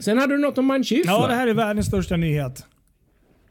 Sen 0.00 0.18
hade 0.18 0.34
du 0.34 0.40
något 0.40 0.58
om 0.58 0.66
Mindshift 0.66 1.06
Ja, 1.06 1.26
det 1.26 1.34
här 1.34 1.46
är 1.46 1.54
världens 1.54 1.86
största 1.86 2.16
nyhet. 2.16 2.66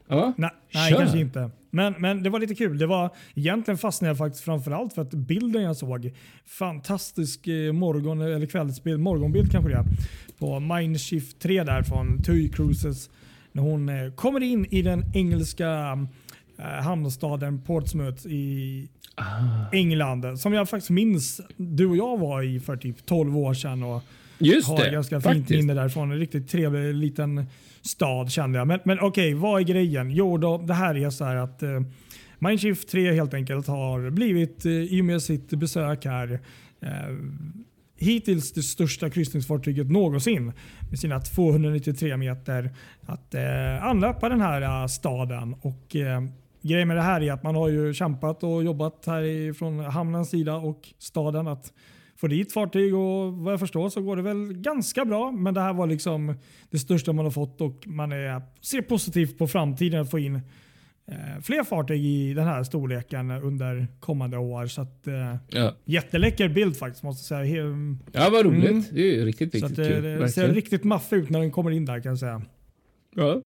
Ja, 0.08 0.32
nej, 0.36 0.50
nej 0.74 0.92
kanske 0.92 1.18
inte. 1.18 1.50
Men, 1.70 1.94
men 1.98 2.22
det 2.22 2.30
var 2.30 2.38
lite 2.38 2.54
kul. 2.54 2.78
Det 2.78 2.86
var, 2.86 3.10
egentligen 3.34 3.78
fastnade 3.78 4.10
jag 4.10 4.18
faktiskt 4.18 4.44
framförallt 4.44 4.92
för 4.92 5.02
att 5.02 5.10
bilden 5.10 5.62
jag 5.62 5.76
såg, 5.76 6.12
fantastisk 6.46 7.46
eh, 7.46 7.72
morgon 7.72 8.20
eller 8.20 8.46
kvällsbild, 8.46 9.00
morgonbild 9.00 9.52
kanske 9.52 9.70
det 9.70 9.76
är, 9.76 9.84
på 10.38 10.60
Mindshift 10.60 11.40
3 11.40 11.64
där 11.64 11.82
från 11.82 12.22
TUI 12.22 12.48
Cruises. 12.48 13.10
När 13.52 13.62
hon 13.62 13.88
eh, 13.88 14.12
kommer 14.12 14.42
in 14.42 14.66
i 14.70 14.82
den 14.82 15.04
engelska 15.14 15.98
eh, 16.58 16.64
hamnstaden 16.64 17.62
Portsmouth 17.62 18.26
i 18.26 18.88
ah. 19.14 19.24
England. 19.72 20.40
Som 20.40 20.52
jag 20.52 20.68
faktiskt 20.68 20.90
minns 20.90 21.40
du 21.56 21.86
och 21.86 21.96
jag 21.96 22.18
var 22.18 22.42
i 22.42 22.60
för 22.60 22.76
typ 22.76 23.06
12 23.06 23.36
år 23.36 23.54
sedan. 23.54 23.82
Och 23.82 24.02
Just 24.40 24.68
har 24.68 24.84
det, 24.84 24.90
ganska 24.90 25.20
faktiskt. 25.20 25.48
fint 25.48 25.60
minne 25.60 25.74
därifrån. 25.74 26.12
En 26.12 26.18
riktigt 26.18 26.48
trevlig 26.48 26.94
liten 26.94 27.46
stad 27.82 28.30
kände 28.30 28.58
jag. 28.58 28.66
Men, 28.66 28.80
men 28.84 29.00
okej, 29.00 29.34
okay, 29.34 29.34
vad 29.34 29.60
är 29.60 29.64
grejen? 29.64 30.10
Jo, 30.10 30.38
då, 30.38 30.58
det 30.58 30.74
här 30.74 30.96
är 30.96 31.10
så 31.10 31.24
här 31.24 31.36
att 31.36 31.62
eh, 31.62 31.80
Mindshift 32.38 32.88
3 32.88 33.12
helt 33.12 33.34
enkelt 33.34 33.66
har 33.66 34.10
blivit, 34.10 34.66
eh, 34.66 34.72
i 34.72 35.00
och 35.00 35.04
med 35.04 35.22
sitt 35.22 35.50
besök 35.50 36.04
här, 36.04 36.40
eh, 36.80 36.90
hittills 37.96 38.52
det 38.52 38.62
största 38.62 39.10
kryssningsfartyget 39.10 39.90
någonsin 39.90 40.52
med 40.90 40.98
sina 40.98 41.20
293 41.20 42.16
meter 42.16 42.70
att 43.06 43.34
eh, 43.34 43.84
anlöpa 43.84 44.28
den 44.28 44.40
här 44.40 44.82
uh, 44.82 44.86
staden. 44.86 45.54
Och 45.60 45.96
eh, 45.96 46.20
Grejen 46.62 46.88
med 46.88 46.96
det 46.96 47.02
här 47.02 47.20
är 47.20 47.32
att 47.32 47.42
man 47.42 47.54
har 47.54 47.68
ju 47.68 47.94
kämpat 47.94 48.42
och 48.42 48.64
jobbat 48.64 49.04
här 49.06 49.52
från 49.52 49.78
hamnens 49.78 50.30
sida 50.30 50.54
och 50.54 50.88
staden 50.98 51.46
att 51.46 51.72
få 52.20 52.26
dit 52.26 52.52
fartyg 52.52 52.94
och 52.94 53.32
vad 53.32 53.52
jag 53.52 53.60
förstår 53.60 53.88
så 53.88 54.02
går 54.02 54.16
det 54.16 54.22
väl 54.22 54.52
ganska 54.52 55.04
bra. 55.04 55.30
Men 55.30 55.54
det 55.54 55.60
här 55.60 55.72
var 55.72 55.86
liksom 55.86 56.34
det 56.70 56.78
största 56.78 57.12
man 57.12 57.24
har 57.24 57.32
fått 57.32 57.60
och 57.60 57.86
man 57.86 58.12
är, 58.12 58.42
ser 58.60 58.82
positivt 58.82 59.38
på 59.38 59.46
framtiden 59.46 60.00
att 60.00 60.10
få 60.10 60.18
in 60.18 60.34
eh, 61.06 61.42
fler 61.42 61.64
fartyg 61.64 62.04
i 62.04 62.34
den 62.34 62.44
här 62.44 62.64
storleken 62.64 63.30
under 63.30 63.86
kommande 64.00 64.38
år. 64.38 64.66
Så 64.66 64.82
att, 64.82 65.06
eh, 65.06 65.36
ja. 65.48 65.74
Jätteläcker 65.84 66.48
bild 66.48 66.76
faktiskt 66.76 67.02
måste 67.02 67.34
jag 67.34 67.46
säga. 67.46 67.64
Ja 68.12 68.30
vad 68.32 68.44
roligt. 68.44 68.70
Mm. 68.70 68.84
Det 68.92 69.20
är 69.20 69.24
riktigt, 69.24 69.54
riktigt 69.54 69.76
så 69.76 69.82
att, 69.82 69.88
kul. 69.88 70.02
Det 70.02 70.28
ser 70.28 70.48
riktigt 70.48 70.84
maffig 70.84 71.16
ut 71.16 71.30
när 71.30 71.40
den 71.40 71.50
kommer 71.50 71.70
in 71.70 71.84
där 71.84 72.00
kan 72.00 72.10
jag 72.10 72.18
säga. 72.18 72.42
Ja. 73.14 73.42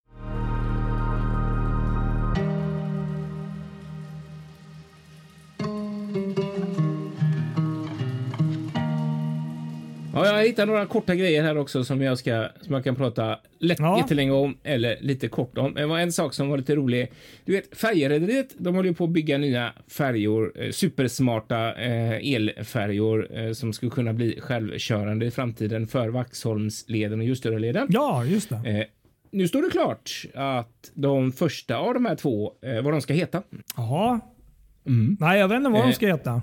Jag 10.37 10.45
hittade 10.45 10.71
några 10.71 10.85
korta 10.85 11.15
grejer 11.15 11.43
här 11.43 11.57
också 11.57 11.83
som 11.83 12.01
jag, 12.01 12.17
ska, 12.17 12.47
som 12.61 12.73
jag 12.73 12.83
kan 12.83 12.95
prata 12.95 13.39
lätt, 13.59 13.79
ja. 13.79 13.97
jättelänge 13.97 14.31
om 14.31 14.57
eller 14.63 14.97
lite 15.01 15.27
kort 15.27 15.57
om. 15.57 15.73
Det 15.73 15.85
var 15.85 15.99
en 15.99 16.11
sak 16.11 16.33
som 16.33 16.49
var 16.49 16.57
lite 16.57 16.75
rolig. 16.75 17.11
Du 17.45 17.51
vet, 17.53 17.77
färjerederiet, 17.77 18.55
de 18.57 18.75
håller 18.75 18.89
ju 18.89 18.95
på 18.95 19.03
att 19.03 19.09
bygga 19.09 19.37
nya 19.37 19.73
färjor, 19.87 20.51
eh, 20.55 20.71
supersmarta 20.71 21.73
eh, 21.73 22.33
elfärjor 22.33 23.37
eh, 23.37 23.51
som 23.51 23.73
skulle 23.73 23.91
kunna 23.91 24.13
bli 24.13 24.39
självkörande 24.41 25.25
i 25.25 25.31
framtiden 25.31 25.87
för 25.87 26.09
Vaxholmsleden 26.09 27.19
och 27.19 27.25
Ljusteröleden. 27.25 27.87
Ja, 27.89 28.25
just 28.25 28.49
det. 28.49 28.55
Eh, 28.55 28.85
nu 29.31 29.47
står 29.47 29.61
det 29.61 29.69
klart 29.69 30.25
att 30.33 30.91
de 30.93 31.31
första 31.31 31.77
av 31.77 31.93
de 31.93 32.05
här 32.05 32.15
två, 32.15 32.53
eh, 32.61 32.81
vad 32.81 32.93
de 32.93 33.01
ska 33.01 33.13
heta. 33.13 33.43
Jaha. 33.77 34.19
Mm. 34.87 35.17
Nej, 35.19 35.39
jag 35.39 35.47
vet 35.47 35.57
inte 35.57 35.69
vad 35.69 35.81
de 35.81 35.89
eh, 35.89 35.93
ska 35.93 36.07
heta. 36.07 36.41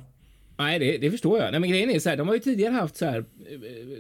Nej, 0.62 0.79
det, 0.79 0.98
det, 0.98 1.11
förstår 1.11 1.38
jag. 1.38 1.51
Nej, 1.51 1.61
men 1.61 1.70
grejen 1.70 1.90
är 1.90 1.98
så 1.98 2.09
här, 2.09 2.16
de 2.16 2.29
har 2.29 2.35
ju 2.35 2.40
tidigare 2.40 2.72
haft 2.72 2.96
så 2.96 3.05
här, 3.05 3.25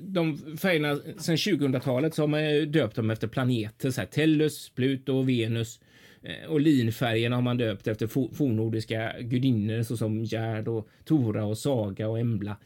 de 0.00 0.38
färgerna 0.58 0.98
sedan 1.18 1.36
2000-talet 1.36 2.14
så 2.14 2.22
har 2.22 2.26
man 2.26 2.54
ju 2.54 2.66
döpt 2.66 2.96
dem 2.96 3.10
efter 3.10 3.28
planeter, 3.28 3.90
så 3.90 4.00
här, 4.00 4.08
Tellus, 4.08 4.70
Pluto, 4.74 5.22
Venus. 5.22 5.80
Eh, 6.22 6.50
och 6.50 6.60
linfärgerna 6.60 7.36
har 7.36 7.42
man 7.42 7.56
döpt 7.56 7.86
efter 7.86 8.06
fornnordiska 8.34 9.12
gudinnor 9.20 9.82
såsom 9.82 10.24
Gerd 10.24 10.68
och 10.68 10.88
Tora 11.04 11.44
och 11.44 11.58
Saga 11.58 12.08
och 12.08 12.18
Embla. 12.18 12.56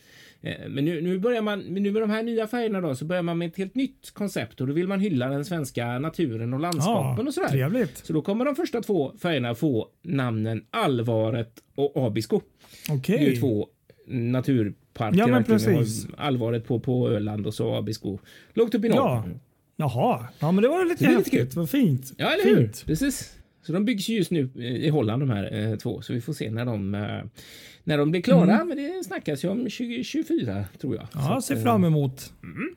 Eh, 0.40 0.68
men 0.68 0.84
nu, 0.84 1.00
nu 1.00 1.18
börjar 1.18 1.42
man, 1.42 1.60
nu 1.60 1.90
med 1.90 2.02
de 2.02 2.10
här 2.10 2.22
nya 2.22 2.46
färgerna 2.46 2.80
då, 2.80 2.94
så 2.94 3.04
börjar 3.04 3.22
man 3.22 3.38
med 3.38 3.48
ett 3.48 3.56
helt 3.56 3.74
nytt 3.74 4.10
koncept 4.10 4.60
och 4.60 4.66
då 4.66 4.72
vill 4.72 4.88
man 4.88 5.00
hylla 5.00 5.28
den 5.28 5.44
svenska 5.44 5.98
naturen 5.98 6.54
och 6.54 6.60
landskapen 6.60 7.24
ja, 7.24 7.28
och 7.28 7.34
sådär. 7.34 7.48
Trevligt. 7.48 8.06
Så 8.06 8.12
då 8.12 8.22
kommer 8.22 8.44
de 8.44 8.56
första 8.56 8.82
två 8.82 9.12
färgerna 9.22 9.54
få 9.54 9.88
namnen 10.02 10.64
Allvaret 10.70 11.52
och 11.74 12.06
Abisko. 12.06 12.36
Okej. 12.90 13.14
Okay. 13.14 13.26
Det 13.26 13.36
är 13.36 13.40
två 13.40 13.68
naturparker. 14.06 15.18
Ja, 15.18 15.26
men 15.26 15.44
precis. 15.44 16.06
Allvaret 16.16 16.66
på, 16.66 16.80
på 16.80 17.10
Öland 17.10 17.46
och 17.46 17.54
så 17.54 17.74
Abisko 17.74 18.18
lågt 18.54 18.74
upp 18.74 18.84
i 18.84 18.88
norr. 18.88 18.98
Ja. 18.98 19.24
Jaha, 19.76 20.28
ja, 20.38 20.52
men 20.52 20.62
det 20.62 20.68
var 20.68 20.84
lite 20.84 21.04
det 21.04 21.10
häftigt. 21.10 21.56
Vad 21.56 21.70
fint. 21.70 22.12
Ja, 22.16 22.32
eller 22.32 22.44
hur? 22.44 22.72
Precis. 22.86 23.36
Så 23.62 23.72
de 23.72 23.84
byggs 23.84 24.08
just 24.08 24.30
nu 24.30 24.50
i 24.56 24.88
Holland 24.88 25.22
de 25.22 25.30
här 25.30 25.54
eh, 25.54 25.76
två, 25.76 26.02
så 26.02 26.12
vi 26.12 26.20
får 26.20 26.32
se 26.32 26.50
när 26.50 26.64
de, 26.64 26.94
eh, 26.94 27.00
när 27.84 27.98
de 27.98 28.10
blir 28.10 28.22
klara. 28.22 28.54
Mm. 28.54 28.68
Men 28.68 28.76
det 28.76 29.04
snackas 29.04 29.44
ju 29.44 29.48
om 29.48 29.58
2024 29.58 30.64
tror 30.80 30.96
jag. 30.96 31.08
Ja, 31.14 31.40
ser 31.40 31.56
fram 31.56 31.84
emot. 31.84 32.32
Mm. 32.42 32.74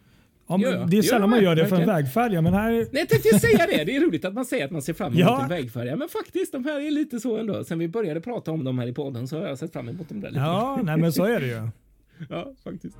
Ja, 0.57 0.85
det 0.87 0.97
är 0.97 1.01
sällan 1.01 1.29
man 1.29 1.43
gör 1.43 1.55
det 1.55 1.67
för 1.67 1.75
en 1.75 1.87
vägfärja. 1.87 2.41
Men 2.41 2.53
här... 2.53 2.71
Nej, 2.71 2.87
jag 2.91 3.09
tänkte 3.09 3.39
säga 3.39 3.67
det. 3.67 3.83
Det 3.83 3.95
är 3.95 4.01
roligt 4.01 4.25
att 4.25 4.33
man 4.33 4.45
säger 4.45 4.65
att 4.65 4.71
man 4.71 4.81
ser 4.81 4.93
fram 4.93 5.07
emot 5.07 5.19
ja. 5.19 5.43
en 5.43 5.49
vägfärja. 5.49 5.95
Men 5.95 6.09
faktiskt, 6.09 6.51
de 6.51 6.65
här 6.65 6.79
är 6.79 6.91
lite 6.91 7.19
så 7.19 7.37
ändå. 7.37 7.63
Sen 7.63 7.79
vi 7.79 7.87
började 7.87 8.21
prata 8.21 8.51
om 8.51 8.63
dem 8.63 8.79
här 8.79 8.87
i 8.87 8.93
podden 8.93 9.27
så 9.27 9.39
har 9.39 9.47
jag 9.47 9.57
sett 9.57 9.73
fram 9.73 9.89
emot 9.89 10.09
dem 10.09 10.21
där 10.21 10.29
lite. 10.29 10.41
Ja, 10.41 10.79
nej, 10.83 10.97
men 10.97 11.13
så 11.13 11.23
är 11.23 11.39
det 11.39 11.47
ju. 11.47 11.69
ja, 12.29 12.53
faktiskt. 12.63 12.97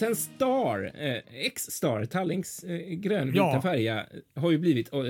Sen 0.00 0.16
Star, 0.16 0.92
eh, 0.94 1.46
X-Star, 1.46 2.04
Tallings 2.04 2.64
eh, 2.64 2.78
grönvita 2.88 3.38
ja. 3.38 3.62
färja, 3.62 4.06
har 4.34 4.50
ju 4.50 4.58
blivit 4.58 4.92
eh, 4.92 5.00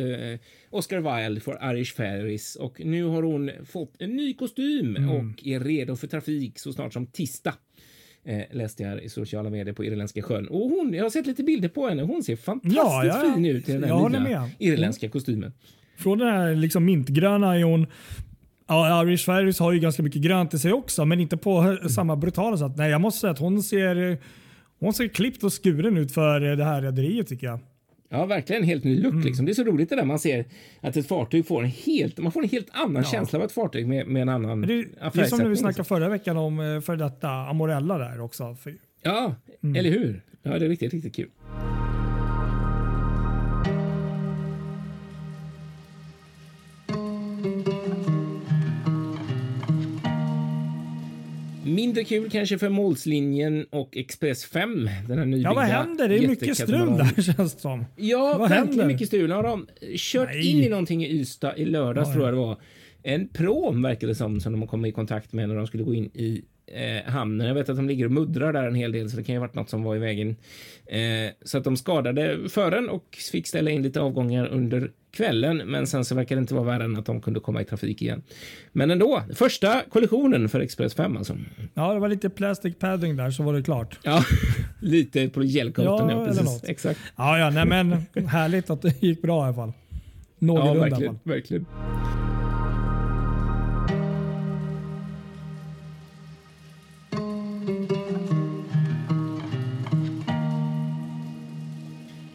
Oscar 0.70 0.96
Wilde 0.96 1.40
för 1.40 1.72
Irish 1.72 1.94
Ferries 1.94 2.56
och 2.56 2.80
nu 2.84 3.04
har 3.04 3.22
hon 3.22 3.50
fått 3.64 3.94
en 3.98 4.16
ny 4.16 4.34
kostym 4.34 4.96
mm. 4.96 5.10
och 5.10 5.46
är 5.46 5.60
redo 5.60 5.96
för 5.96 6.06
trafik 6.06 6.58
så 6.58 6.72
snart 6.72 6.92
som 6.92 7.06
tisdag. 7.06 7.54
Eh, 8.24 8.42
läste 8.50 8.82
jag 8.82 9.02
i 9.02 9.08
sociala 9.08 9.50
medier 9.50 9.74
på 9.74 9.84
Irländska 9.84 10.22
sjön. 10.22 10.48
Och 10.48 10.70
hon, 10.70 10.94
jag 10.94 11.02
har 11.02 11.10
sett 11.10 11.26
lite 11.26 11.42
bilder 11.42 11.68
på 11.68 11.88
henne. 11.88 12.02
Hon 12.02 12.22
ser 12.22 12.36
fantastiskt 12.36 12.76
ja, 12.76 13.04
ja, 13.04 13.34
fin 13.34 13.46
ut 13.46 13.68
i 13.68 13.72
den 13.72 13.84
här 13.84 14.20
nya 14.20 14.50
irländska 14.58 15.08
kostymen. 15.08 15.52
Från 15.96 16.18
den 16.18 16.28
här 16.28 16.54
liksom 16.54 16.84
mintgröna 16.84 17.58
är 17.58 17.62
hon 17.62 17.86
Ja, 18.66 19.02
Irish 19.02 19.24
Ferries 19.24 19.58
har 19.58 19.72
ju 19.72 19.80
ganska 19.80 20.02
mycket 20.02 20.22
grönt 20.22 20.54
i 20.54 20.58
sig 20.58 20.72
också, 20.72 21.04
men 21.04 21.20
inte 21.20 21.36
på 21.36 21.58
mm. 21.58 21.88
samma 21.88 22.16
brutala 22.16 22.56
sätt. 22.56 22.72
Nej, 22.76 22.90
jag 22.90 23.00
måste 23.00 23.20
säga 23.20 23.30
att 23.30 23.38
hon 23.38 23.62
ser 23.62 24.18
hon 24.80 24.92
ser 24.92 25.08
klippt 25.08 25.44
och 25.44 25.64
skuren 25.64 25.96
ut 25.96 26.12
för 26.12 26.40
det 26.40 26.64
här 26.64 26.82
rederiet 26.82 27.28
tycker 27.28 27.46
jag. 27.46 27.60
Ja, 28.12 28.26
verkligen 28.26 28.62
helt 28.62 28.84
ny 28.84 29.02
look. 29.02 29.12
Mm. 29.12 29.26
Liksom. 29.26 29.46
Det 29.46 29.52
är 29.52 29.54
så 29.54 29.64
roligt 29.64 29.88
det 29.88 29.96
där 29.96 30.04
man 30.04 30.18
ser 30.18 30.44
att 30.80 30.96
ett 30.96 31.08
fartyg 31.08 31.46
får 31.46 31.62
en 31.62 31.70
helt, 31.70 32.18
man 32.18 32.32
får 32.32 32.42
en 32.42 32.48
helt 32.48 32.68
annan 32.70 33.02
ja. 33.02 33.10
känsla 33.10 33.38
av 33.38 33.44
ett 33.44 33.52
fartyg 33.52 33.88
med, 33.88 34.06
med 34.06 34.22
en 34.22 34.28
annan 34.28 34.60
Det, 34.60 34.66
det 34.66 35.20
är 35.20 35.24
som 35.24 35.38
när 35.38 35.48
vi 35.48 35.56
snackade 35.56 35.84
förra 35.84 36.08
veckan 36.08 36.36
om 36.36 36.60
eh, 36.60 36.80
för 36.80 36.96
detta 36.96 37.30
Amorella 37.30 37.98
där 37.98 38.20
också. 38.20 38.56
Ja, 39.02 39.34
mm. 39.62 39.76
eller 39.76 39.90
hur? 39.90 40.22
Ja, 40.42 40.58
det 40.58 40.64
är 40.64 40.68
riktigt, 40.68 40.94
riktigt 40.94 41.16
kul. 41.16 41.28
Mindre 51.80 52.04
kul 52.04 52.30
kanske 52.30 52.58
för 52.58 52.68
Målslinjen 52.68 53.66
och 53.70 53.96
Express 53.96 54.44
5. 54.44 54.88
Den 55.08 55.18
här 55.18 55.24
nybyggda 55.24 55.50
Ja, 55.50 55.54
vad 55.54 55.64
händer? 55.64 56.08
Det 56.08 56.18
är 56.18 56.28
mycket 56.28 56.56
strul 56.56 56.96
där 56.98 57.22
känns 57.36 57.54
det 57.54 57.60
som. 57.60 57.84
Ja, 57.96 58.36
Vad 58.38 58.50
händer? 58.50 58.86
mycket 58.86 59.06
strul. 59.06 59.30
Har 59.30 59.42
de 59.42 59.66
kört 59.96 60.28
Nej. 60.28 60.50
in 60.50 60.64
i 60.64 60.68
någonting 60.68 61.04
i 61.04 61.10
Ystad 61.20 61.56
i 61.56 61.64
lördags 61.64 62.08
Ja, 62.08 62.14
tror 62.14 62.24
ja. 62.24 62.28
jag 62.28 62.34
det 62.34 62.40
var. 62.46 62.56
En 63.02 63.28
prom 63.28 63.82
verkar 63.82 64.06
det 64.06 64.14
som, 64.14 64.40
som 64.40 64.52
de 64.52 64.66
kom 64.66 64.84
i 64.84 64.92
kontakt 64.92 65.32
med 65.32 65.48
när 65.48 65.56
de 65.56 65.66
skulle 65.66 65.82
gå 65.82 65.94
in 65.94 66.04
i 66.14 66.42
eh, 66.70 67.12
hamnen. 67.12 67.46
Jag 67.46 67.54
vet 67.54 67.68
att 67.68 67.76
de 67.76 67.88
ligger 67.88 68.04
och 68.04 68.10
muddrar 68.12 68.52
där 68.52 68.66
en 68.66 68.74
hel 68.74 68.92
del 68.92 69.10
så 69.10 69.16
det 69.16 69.22
kan 69.22 69.34
ju 69.34 69.40
varit 69.40 69.54
något 69.54 69.70
som 69.70 69.82
var 69.82 69.96
i 69.96 69.98
vägen. 69.98 70.36
Eh, 70.86 70.98
så 71.44 71.58
att 71.58 71.64
de 71.64 71.76
skadade 71.76 72.48
fören 72.48 72.88
och 72.88 73.18
fick 73.32 73.46
ställa 73.46 73.70
in 73.70 73.82
lite 73.82 74.00
avgångar 74.00 74.46
under 74.46 74.90
kvällen. 75.12 75.56
Men 75.56 75.86
sen 75.86 76.04
så 76.04 76.14
verkar 76.14 76.36
det 76.36 76.40
inte 76.40 76.54
vara 76.54 76.64
värre 76.64 76.84
än 76.84 76.96
att 76.96 77.06
de 77.06 77.20
kunde 77.20 77.40
komma 77.40 77.62
i 77.62 77.64
trafik 77.64 78.02
igen. 78.02 78.22
Men 78.72 78.90
ändå, 78.90 79.22
första 79.34 79.82
kollisionen 79.90 80.48
för 80.48 80.60
Express 80.60 80.94
5 80.94 81.16
alltså. 81.16 81.36
Ja, 81.74 81.94
det 81.94 82.00
var 82.00 82.08
lite 82.08 82.30
plastic 82.30 82.78
padding 82.78 83.16
där 83.16 83.30
så 83.30 83.42
var 83.42 83.52
det 83.54 83.62
klart. 83.62 83.98
Ja, 84.02 84.24
lite 84.80 85.28
på 85.28 85.42
gelcoaten. 85.44 86.08
Ja, 86.08 86.14
Ja, 86.14 86.16
eller 86.22 86.26
precis. 86.32 86.44
något. 86.44 86.64
Exakt. 86.64 87.00
Ja, 87.16 87.38
ja, 87.38 87.50
nej 87.50 87.66
men 87.66 88.26
härligt 88.26 88.70
att 88.70 88.82
det 88.82 89.02
gick 89.02 89.22
bra 89.22 89.40
i 89.42 89.44
alla 89.46 89.54
fall. 89.54 89.72
Ja, 89.88 90.46
Någorlunda 90.46 90.88
i 90.88 90.92
alla 90.92 91.06
fall. 91.06 91.18
verkligen. 91.24 91.66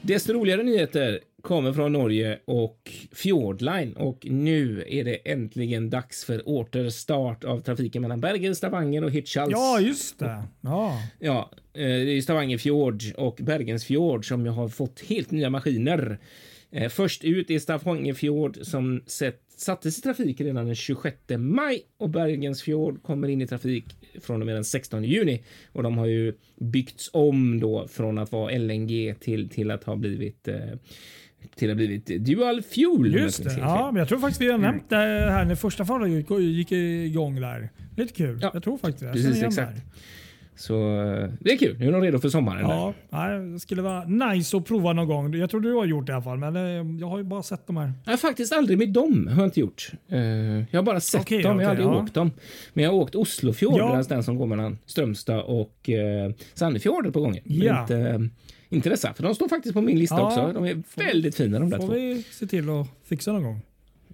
Desto 0.08 0.34
roligare 0.34 0.64
nyheter 0.64 1.20
kommer 1.42 1.74
från 1.74 1.94
Norge 1.94 2.40
och 2.46 2.92
Fjordline 3.12 3.94
och 3.94 4.28
nu 4.30 4.86
är 4.88 5.04
det 5.04 5.16
äntligen 5.32 5.90
dags 5.90 6.26
för 6.26 6.50
återstart 6.50 7.44
av 7.44 7.60
trafiken 7.60 8.02
mellan 8.02 8.22
Bergen, 8.22 8.56
Stavanger 8.56 9.04
och 9.04 9.12
Hirtshals. 9.12 9.52
Ja, 9.52 9.80
just 9.80 10.20
det. 10.20 10.44
Ja. 10.62 11.02
Ja, 11.20 11.52
eh, 11.74 11.82
det 11.82 12.18
är 12.18 12.22
Stavanger 12.22 12.58
Fjord 12.58 13.04
och 13.18 13.40
Bergens 13.42 13.86
Fjord 13.86 14.28
som 14.28 14.46
jag 14.46 14.54
har 14.54 14.68
fått 14.70 15.02
helt 15.02 15.32
nya 15.32 15.50
maskiner. 15.50 16.20
Eh, 16.72 16.90
Först 16.90 17.24
ut 17.24 17.50
är 17.50 17.60
Stavanger 17.60 18.14
Fjord 18.14 18.58
som 18.62 19.04
sett, 19.06 19.42
sattes 19.56 19.98
i 19.98 20.02
trafik 20.02 20.42
redan 20.42 20.66
den 20.66 20.76
26 20.76 21.18
maj 21.38 21.82
och 21.98 22.10
Bergens 22.10 22.62
Fjord 22.62 23.04
kommer 23.04 23.28
in 23.28 23.42
i 23.42 23.48
trafik 23.48 23.86
från 24.22 24.42
och 24.42 24.46
med 24.46 24.56
den 24.56 24.66
16 24.66 25.04
juni. 25.04 25.44
Och 25.72 25.84
de 25.84 25.98
har 25.98 26.06
ju 26.06 26.34
byggts 26.56 27.10
om 27.14 27.60
då 27.60 27.88
från 27.88 28.18
att 28.18 28.32
vara 28.32 28.58
LNG 28.58 29.16
till, 29.20 29.50
till 29.50 29.72
att 29.72 29.84
ha 29.84 29.96
blivit 29.96 30.48
eh, 30.48 30.56
till 31.56 31.70
att 31.70 31.72
ha 31.72 31.76
blivit 31.76 32.26
dual 32.26 32.62
fuel. 32.62 33.14
Just 33.14 33.44
det. 33.44 33.56
Ja, 33.60 33.92
men 33.92 34.00
jag 34.00 34.08
tror 34.08 34.20
faktiskt 34.20 34.42
vi 34.42 34.52
har 34.52 34.58
nämnt 34.58 34.90
det 34.90 34.96
här 34.96 35.46
när 35.46 35.56
första 35.56 35.86
fartyget 35.86 36.30
gick 36.40 36.72
igång 36.72 37.42
där. 37.42 37.70
Lite 37.98 38.14
kul. 38.14 38.40
Ja, 38.42 38.52
Jag 38.54 38.64
tror 38.64 38.78
faktiskt 38.78 39.00
det. 39.00 39.06
Jag 39.06 39.14
precis, 39.14 39.44
exakt. 39.44 39.56
det 39.56 39.62
här. 39.62 39.82
Så 40.58 40.74
det 41.40 41.52
är 41.52 41.58
kul. 41.58 41.76
Nu 41.80 41.88
är 41.88 41.92
de 41.92 42.02
redo 42.02 42.20
för 42.20 42.30
sommaren. 42.30 42.62
Ja, 42.70 42.94
nej, 43.10 43.40
det 43.40 43.60
skulle 43.60 43.82
vara 43.82 44.04
nice 44.06 44.58
att 44.58 44.66
prova 44.66 44.94
någon 44.94 45.08
gång. 45.08 45.36
Jag 45.36 45.50
tror 45.50 45.62
du 45.62 45.74
har 45.74 45.86
gjort 45.86 46.06
det 46.06 46.12
i 46.12 46.14
alla 46.14 46.24
fall, 46.24 46.38
men 46.38 46.56
eh, 46.56 47.00
jag 47.02 47.08
har 47.08 47.18
ju 47.18 47.24
bara 47.24 47.44
sett 47.44 47.68
de 47.68 47.78
här. 47.78 47.94
Jag 48.06 48.12
har 48.12 48.18
faktiskt 48.18 48.54
aldrig 48.54 48.78
med 48.78 48.90
dem. 48.90 49.28
Har 49.28 49.38
jag 49.38 49.48
inte 49.48 49.60
gjort. 49.60 49.92
Eh, 50.10 50.20
jag 50.20 50.66
har 50.74 50.84
bara 50.84 51.00
sett 51.00 51.22
Okej, 51.22 51.44
dem. 51.44 51.60
jag 51.60 51.66
har 51.66 51.72
aldrig 51.72 51.88
ja. 51.88 52.02
åkt 52.04 52.14
dem. 52.14 52.32
Men 52.74 52.84
jag 52.84 52.92
har 52.92 52.98
åkt 52.98 53.16
Oslofjord, 53.16 53.78
Ja. 53.80 53.98
alltså 53.98 54.14
den 54.14 54.24
som 54.24 54.36
går 54.38 54.46
mellan 54.46 54.78
Strömstad 54.86 55.42
och 55.42 55.90
eh, 55.90 56.32
Sandefjord 56.54 57.14
par 57.14 57.22
gånger. 57.22 57.42
Ja. 57.44 57.82
inte, 57.82 58.30
inte 58.70 58.90
dessa, 58.90 59.14
för 59.14 59.24
de 59.24 59.36
står 59.36 59.48
faktiskt 59.48 59.74
på 59.76 59.82
min 59.82 60.00
lista 60.00 60.16
Ja, 60.16 60.28
också. 60.28 60.52
De 60.54 60.66
är 60.66 60.84
väldigt 60.96 61.36
fina 61.36 61.60
de 61.60 61.70
där 61.70 61.78
får 61.78 61.88
två. 61.88 61.94
vi 61.94 62.24
se 62.32 62.48
till 62.48 62.70
att 62.70 62.88
fixa 63.04 63.32
någon 63.32 63.44
gång. 63.44 63.62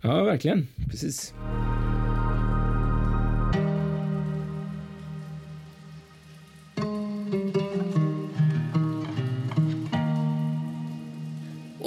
Ja, 0.02 0.24
verkligen. 0.24 0.68
Precis. 0.90 1.34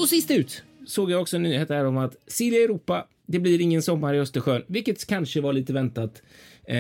Och 0.05 0.09
sist 0.09 0.31
ut 0.31 0.63
såg 0.87 1.11
jag 1.11 1.21
också 1.21 1.37
en 1.37 1.43
nyhet 1.43 1.69
här 1.69 1.85
om 1.85 1.97
att 1.97 2.17
Silja 2.27 2.65
Europa, 2.65 3.07
det 3.27 3.39
blir 3.39 3.61
ingen 3.61 3.83
sommar 3.83 4.15
i 4.15 4.19
Östersjön, 4.19 4.63
vilket 4.67 5.07
kanske 5.07 5.41
var 5.41 5.53
lite 5.53 5.73
väntat. 5.73 6.23
Eh, 6.65 6.79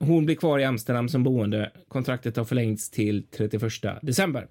hon 0.00 0.26
blir 0.26 0.36
kvar 0.36 0.58
i 0.58 0.64
Amsterdam 0.64 1.08
som 1.08 1.22
boende. 1.22 1.70
Kontraktet 1.88 2.36
har 2.36 2.44
förlängts 2.44 2.90
till 2.90 3.22
31 3.22 3.62
december. 4.02 4.46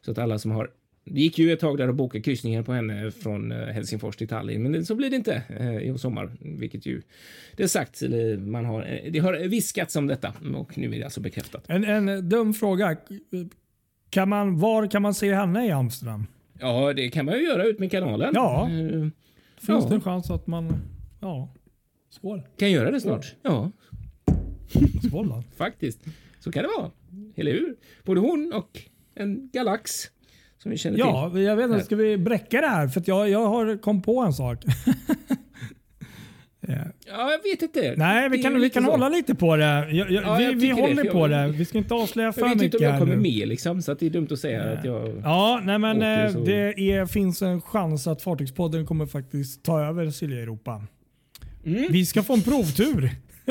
Så 0.00 0.10
att 0.10 0.18
alla 0.18 0.38
som 0.38 0.50
har 0.50 0.70
det 1.04 1.20
gick 1.20 1.38
ju 1.38 1.52
ett 1.52 1.60
tag 1.60 1.78
där 1.78 1.88
att 1.88 1.94
boka 1.94 2.20
kryssningar 2.20 2.62
på 2.62 2.72
henne 2.72 3.10
från 3.10 3.52
eh, 3.52 3.58
Helsingfors 3.58 4.16
till 4.16 4.28
Tallinn, 4.28 4.62
men 4.62 4.86
så 4.86 4.94
blir 4.94 5.10
det 5.10 5.16
inte 5.16 5.42
eh, 5.48 5.78
i 5.78 5.98
sommar, 5.98 6.30
vilket 6.40 6.86
ju 6.86 7.02
det 7.56 7.62
är 7.62 7.66
sagt. 7.66 8.02
Eller 8.02 8.36
man 8.36 8.64
har, 8.64 8.82
eh, 8.82 9.12
det 9.12 9.18
har 9.18 9.48
viskats 9.48 9.96
om 9.96 10.06
detta 10.06 10.32
och 10.54 10.78
nu 10.78 10.94
är 10.94 10.98
det 10.98 11.04
alltså 11.04 11.20
bekräftat. 11.20 11.64
En, 11.68 11.84
en 11.84 12.28
dum 12.28 12.54
fråga. 12.54 12.96
Kan 14.10 14.28
man, 14.28 14.58
var 14.58 14.90
kan 14.90 15.02
man 15.02 15.14
se 15.14 15.34
henne 15.34 15.66
i 15.66 15.70
Amsterdam? 15.70 16.26
Ja, 16.60 16.92
det 16.92 17.08
kan 17.08 17.24
man 17.26 17.34
ju 17.34 17.42
göra 17.44 17.64
ut 17.64 17.78
med 17.78 17.90
kanalen. 17.90 18.30
Ja. 18.34 18.62
Eh, 18.70 19.00
Finns 19.56 19.84
Ja. 19.84 19.86
det 19.88 19.94
en 19.94 20.00
chans 20.00 20.30
att 20.30 20.46
man... 20.46 20.72
Ja. 21.20 21.48
Skål. 22.10 22.42
kan 22.58 22.70
göra 22.70 22.90
det 22.90 23.00
snart. 23.00 23.34
Ja, 23.42 23.70
Skål 25.08 25.28
då. 25.28 25.42
faktiskt. 25.56 26.00
Så 26.40 26.52
kan 26.52 26.62
det 26.62 26.68
vara. 26.78 26.90
Eller 27.36 27.52
hur? 27.52 27.76
Både 28.04 28.20
hon 28.20 28.52
och 28.54 28.80
en 29.14 29.50
galax 29.52 29.90
som 30.58 30.70
vi 30.70 30.76
känner 30.76 30.96
till. 30.96 31.04
Ja, 31.06 31.38
jag 31.38 31.56
vet 31.56 31.70
inte. 31.70 31.84
Ska 31.84 31.96
vi 31.96 32.18
bräcka 32.18 32.60
det 32.60 32.66
här? 32.66 32.88
För 32.88 33.02
jag, 33.06 33.28
jag 33.30 33.46
har 33.46 33.76
kom 33.76 34.02
på 34.02 34.20
en 34.20 34.32
sak. 34.32 34.64
Ja. 36.70 36.74
Ja, 37.06 37.30
jag 37.30 37.42
vet 37.50 37.62
inte. 37.62 37.94
Nej, 37.96 38.28
vi 38.28 38.36
Det 38.36 38.42
kan, 38.42 38.60
vi 38.60 38.70
kan 38.70 38.84
så. 38.84 38.90
hålla 38.90 39.08
lite 39.08 39.34
på 39.34 39.56
det. 39.56 39.64
Jag, 39.64 40.10
jag, 40.10 40.10
Ja, 40.24 40.36
vi 40.38 40.54
vi 40.54 40.66
det, 40.66 40.72
håller 40.72 41.04
jag- 41.04 41.12
på 41.12 41.26
det. 41.26 41.48
Vi 41.48 41.64
ska 41.64 41.78
inte 41.78 41.94
avslöja 41.94 42.32
för 42.32 42.40
Jag 42.40 42.48
vet 42.48 42.52
inte 42.54 42.64
mycket. 42.64 42.80
om 42.80 42.86
jag 42.86 42.98
kommer 42.98 43.16
med 43.16 43.48
liksom, 43.48 43.82
så 43.82 43.92
att 43.92 43.98
det 43.98 44.06
är 44.06 44.10
dumt 44.10 44.28
att 44.30 44.38
säga 44.38 44.62
att 44.62 44.84
jag... 44.84 45.20
Ja, 45.24 45.60
nej 45.64 45.78
men 45.78 45.96
åker 45.96 46.24
eh, 46.36 46.42
det 46.44 46.92
är, 46.92 47.06
finns 47.06 47.42
en 47.42 47.60
chans 47.60 48.06
att 48.06 48.22
Fartygspodden 48.22 48.86
kommer 48.86 49.06
faktiskt 49.06 49.62
ta 49.64 49.80
över 49.84 50.10
Silja 50.10 50.42
Europa. 50.42 50.82
Mm. 51.66 51.86
Vi 51.90 52.06
ska 52.06 52.22
få 52.22 52.32
en 52.34 52.42
provtur. 52.42 53.10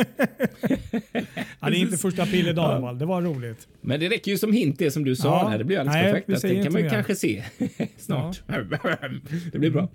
ja, 1.60 1.70
det 1.70 1.78
är 1.78 1.80
inte 1.80 1.98
första 1.98 2.24
april 2.24 2.48
idag 2.48 2.82
fall. 2.82 3.00
Det 3.00 3.06
var 3.06 3.22
roligt. 3.22 3.68
Men 3.82 4.00
det 4.00 4.10
räcker 4.10 4.32
ju 4.32 4.38
som 4.38 4.54
hint 4.54 4.80
det 4.80 4.92
som 4.92 5.04
du 5.04 5.16
sa 5.16 5.28
Ja, 5.44 5.48
här. 5.50 5.58
Det 5.58 5.64
blir 5.64 5.80
alldeles 5.80 5.96
nej, 6.04 6.12
perfekt. 6.24 6.42
Det 6.42 6.64
kan 6.64 6.74
man 6.74 6.82
ju 6.84 6.90
kanske 6.90 7.16
se 7.16 7.44
snart. 7.98 8.42
det 9.52 9.60
blir 9.60 9.70
bra. 9.72 9.88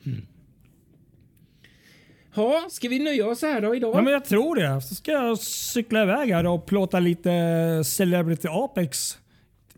Ja, 2.34 2.62
ska 2.70 2.88
vi 2.88 2.98
nöja 2.98 3.26
oss 3.28 3.42
här 3.42 3.60
då 3.60 3.74
idag? 3.74 3.96
Ja, 3.96 4.02
men 4.02 4.12
jag 4.12 4.24
tror 4.24 4.56
det. 4.56 4.80
Så 4.80 4.94
ska 4.94 5.10
jag 5.12 5.38
cykla 5.38 6.02
iväg 6.02 6.30
här 6.32 6.46
och 6.46 6.66
plåta 6.66 6.98
lite 7.00 7.30
Celebrity 7.86 8.48
Apex. 8.50 9.18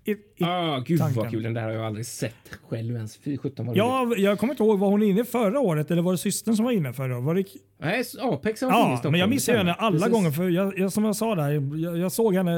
I, 0.07 0.11
i, 0.11 0.17
Ah, 0.45 0.79
gud 0.87 0.99
tanken. 1.01 1.23
vad 1.23 1.31
kul. 1.31 1.43
Den 1.43 1.55
där 1.55 1.63
har 1.63 1.71
jag 1.71 1.85
aldrig 1.87 2.07
sett 2.07 2.35
själv 2.69 2.97
ens. 2.97 3.17
Fy 3.17 3.39
sjutton 3.39 3.67
vad. 3.67 3.77
Ja, 3.77 4.15
jag 4.17 4.39
kommer 4.39 4.53
inte 4.53 4.63
ihåg, 4.63 4.79
var 4.79 4.89
hon 4.89 5.03
inne 5.03 5.25
förra 5.25 5.61
året 5.61 5.91
eller 5.91 6.03
var 6.03 6.13
det 6.13 6.19
systern 6.19 6.57
som 6.57 6.65
var 6.65 6.73
inne 6.73 6.93
förra 6.93 7.15
året? 7.15 7.25
Var 7.25 7.35
det, 7.35 7.45
Nej, 7.81 8.05
Apex 8.21 8.61
har 8.61 8.69
varit 8.71 8.79
inne 8.79 8.89
i 8.89 8.93
ja, 8.93 8.97
Stockholm. 8.97 9.13
men 9.13 9.31
jag 9.31 9.43
stämmer. 9.43 9.59
henne 9.59 9.75
alla 9.75 9.97
Precis. 9.99 10.13
gånger. 10.13 10.31
För 10.31 10.49
jag, 10.49 10.79
jag, 10.79 10.93
som 10.93 11.05
jag 11.05 11.17
sa 11.17 11.35
där, 11.35 11.51
jag, 11.85 11.99
jag 11.99 12.13
såg 12.13 12.35
henne 12.35 12.53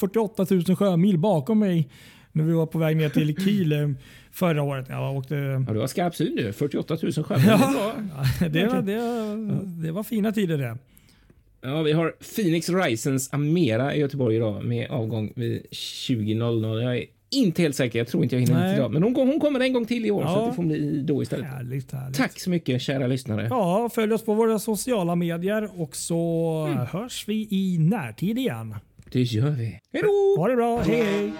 48 0.00 0.46
000 0.50 0.76
sjömil 0.76 1.18
bakom 1.18 1.58
mig 1.58 1.88
när 2.36 2.44
vi 2.44 2.52
var 2.52 2.66
på 2.66 2.78
väg 2.78 2.96
ner 2.96 3.08
till 3.08 3.36
Kiel 3.44 3.94
förra 4.32 4.62
året. 4.62 4.86
Jag 4.88 5.16
åkte, 5.16 5.34
Ja, 5.34 5.72
du 5.74 5.80
har 5.80 5.86
skarp 5.86 6.14
syn 6.14 6.34
nu. 6.36 6.52
48 6.52 6.96
000 7.02 7.12
sjömil. 7.12 7.44
Ja. 7.48 7.92
Ja. 8.40 8.48
det, 8.48 8.66
var, 8.66 8.82
det, 8.82 9.86
det 9.86 9.92
var 9.92 10.02
fina 10.02 10.32
tider 10.32 10.58
det. 10.58 10.78
ja, 11.62 11.82
vi 11.82 11.92
har 11.92 12.14
Phoenix 12.36 12.68
Risens 12.68 13.32
Amera 13.32 13.94
i 13.94 14.00
Göteborg 14.00 14.36
idag 14.36 14.64
med 14.64 14.90
avgång 14.90 15.32
vid 15.36 15.66
20.00. 15.70 16.82
Jag 16.82 16.96
är 16.98 17.04
inte 17.30 17.62
helt 17.62 17.76
säker. 17.76 17.98
Jag 17.98 18.08
tror 18.08 18.22
inte 18.22 18.36
jag 18.36 18.40
hinner 18.40 18.60
Nej. 18.60 18.68
hit 18.70 18.78
idag. 18.78 18.92
Men 18.92 19.02
hon, 19.02 19.14
hon 19.16 19.40
kommer 19.40 19.60
en 19.60 19.72
gång 19.72 19.84
till 19.86 20.06
i 20.06 20.10
år, 20.10 20.22
så 20.22 20.28
Ja. 20.28 20.42
att 20.44 20.50
det 20.50 20.56
får 20.56 20.62
bli 20.62 21.02
då 21.02 21.22
istället. 21.22 21.46
Härligt, 21.46 21.92
härligt. 21.92 22.16
Tack 22.16 22.40
så 22.40 22.50
mycket, 22.50 22.82
kära 22.82 23.06
lyssnare. 23.06 23.46
Ja, 23.50 23.90
följ 23.94 24.12
oss 24.12 24.24
på 24.24 24.34
våra 24.34 24.58
sociala 24.58 25.14
medier 25.14 25.80
och 25.82 25.96
så 25.96 26.66
hörs 26.90 27.24
vi 27.28 27.48
i 27.50 27.78
närtid 27.78 28.38
igen. 28.38 28.74
Det 29.10 29.22
gör 29.22 29.50
vi. 29.50 29.80
Hej 29.92 30.02
då! 30.02 30.34
Ha 30.36 30.48
det 30.48 30.56
bra. 30.56 30.80
Hej, 30.80 31.02
hej. 31.02 31.32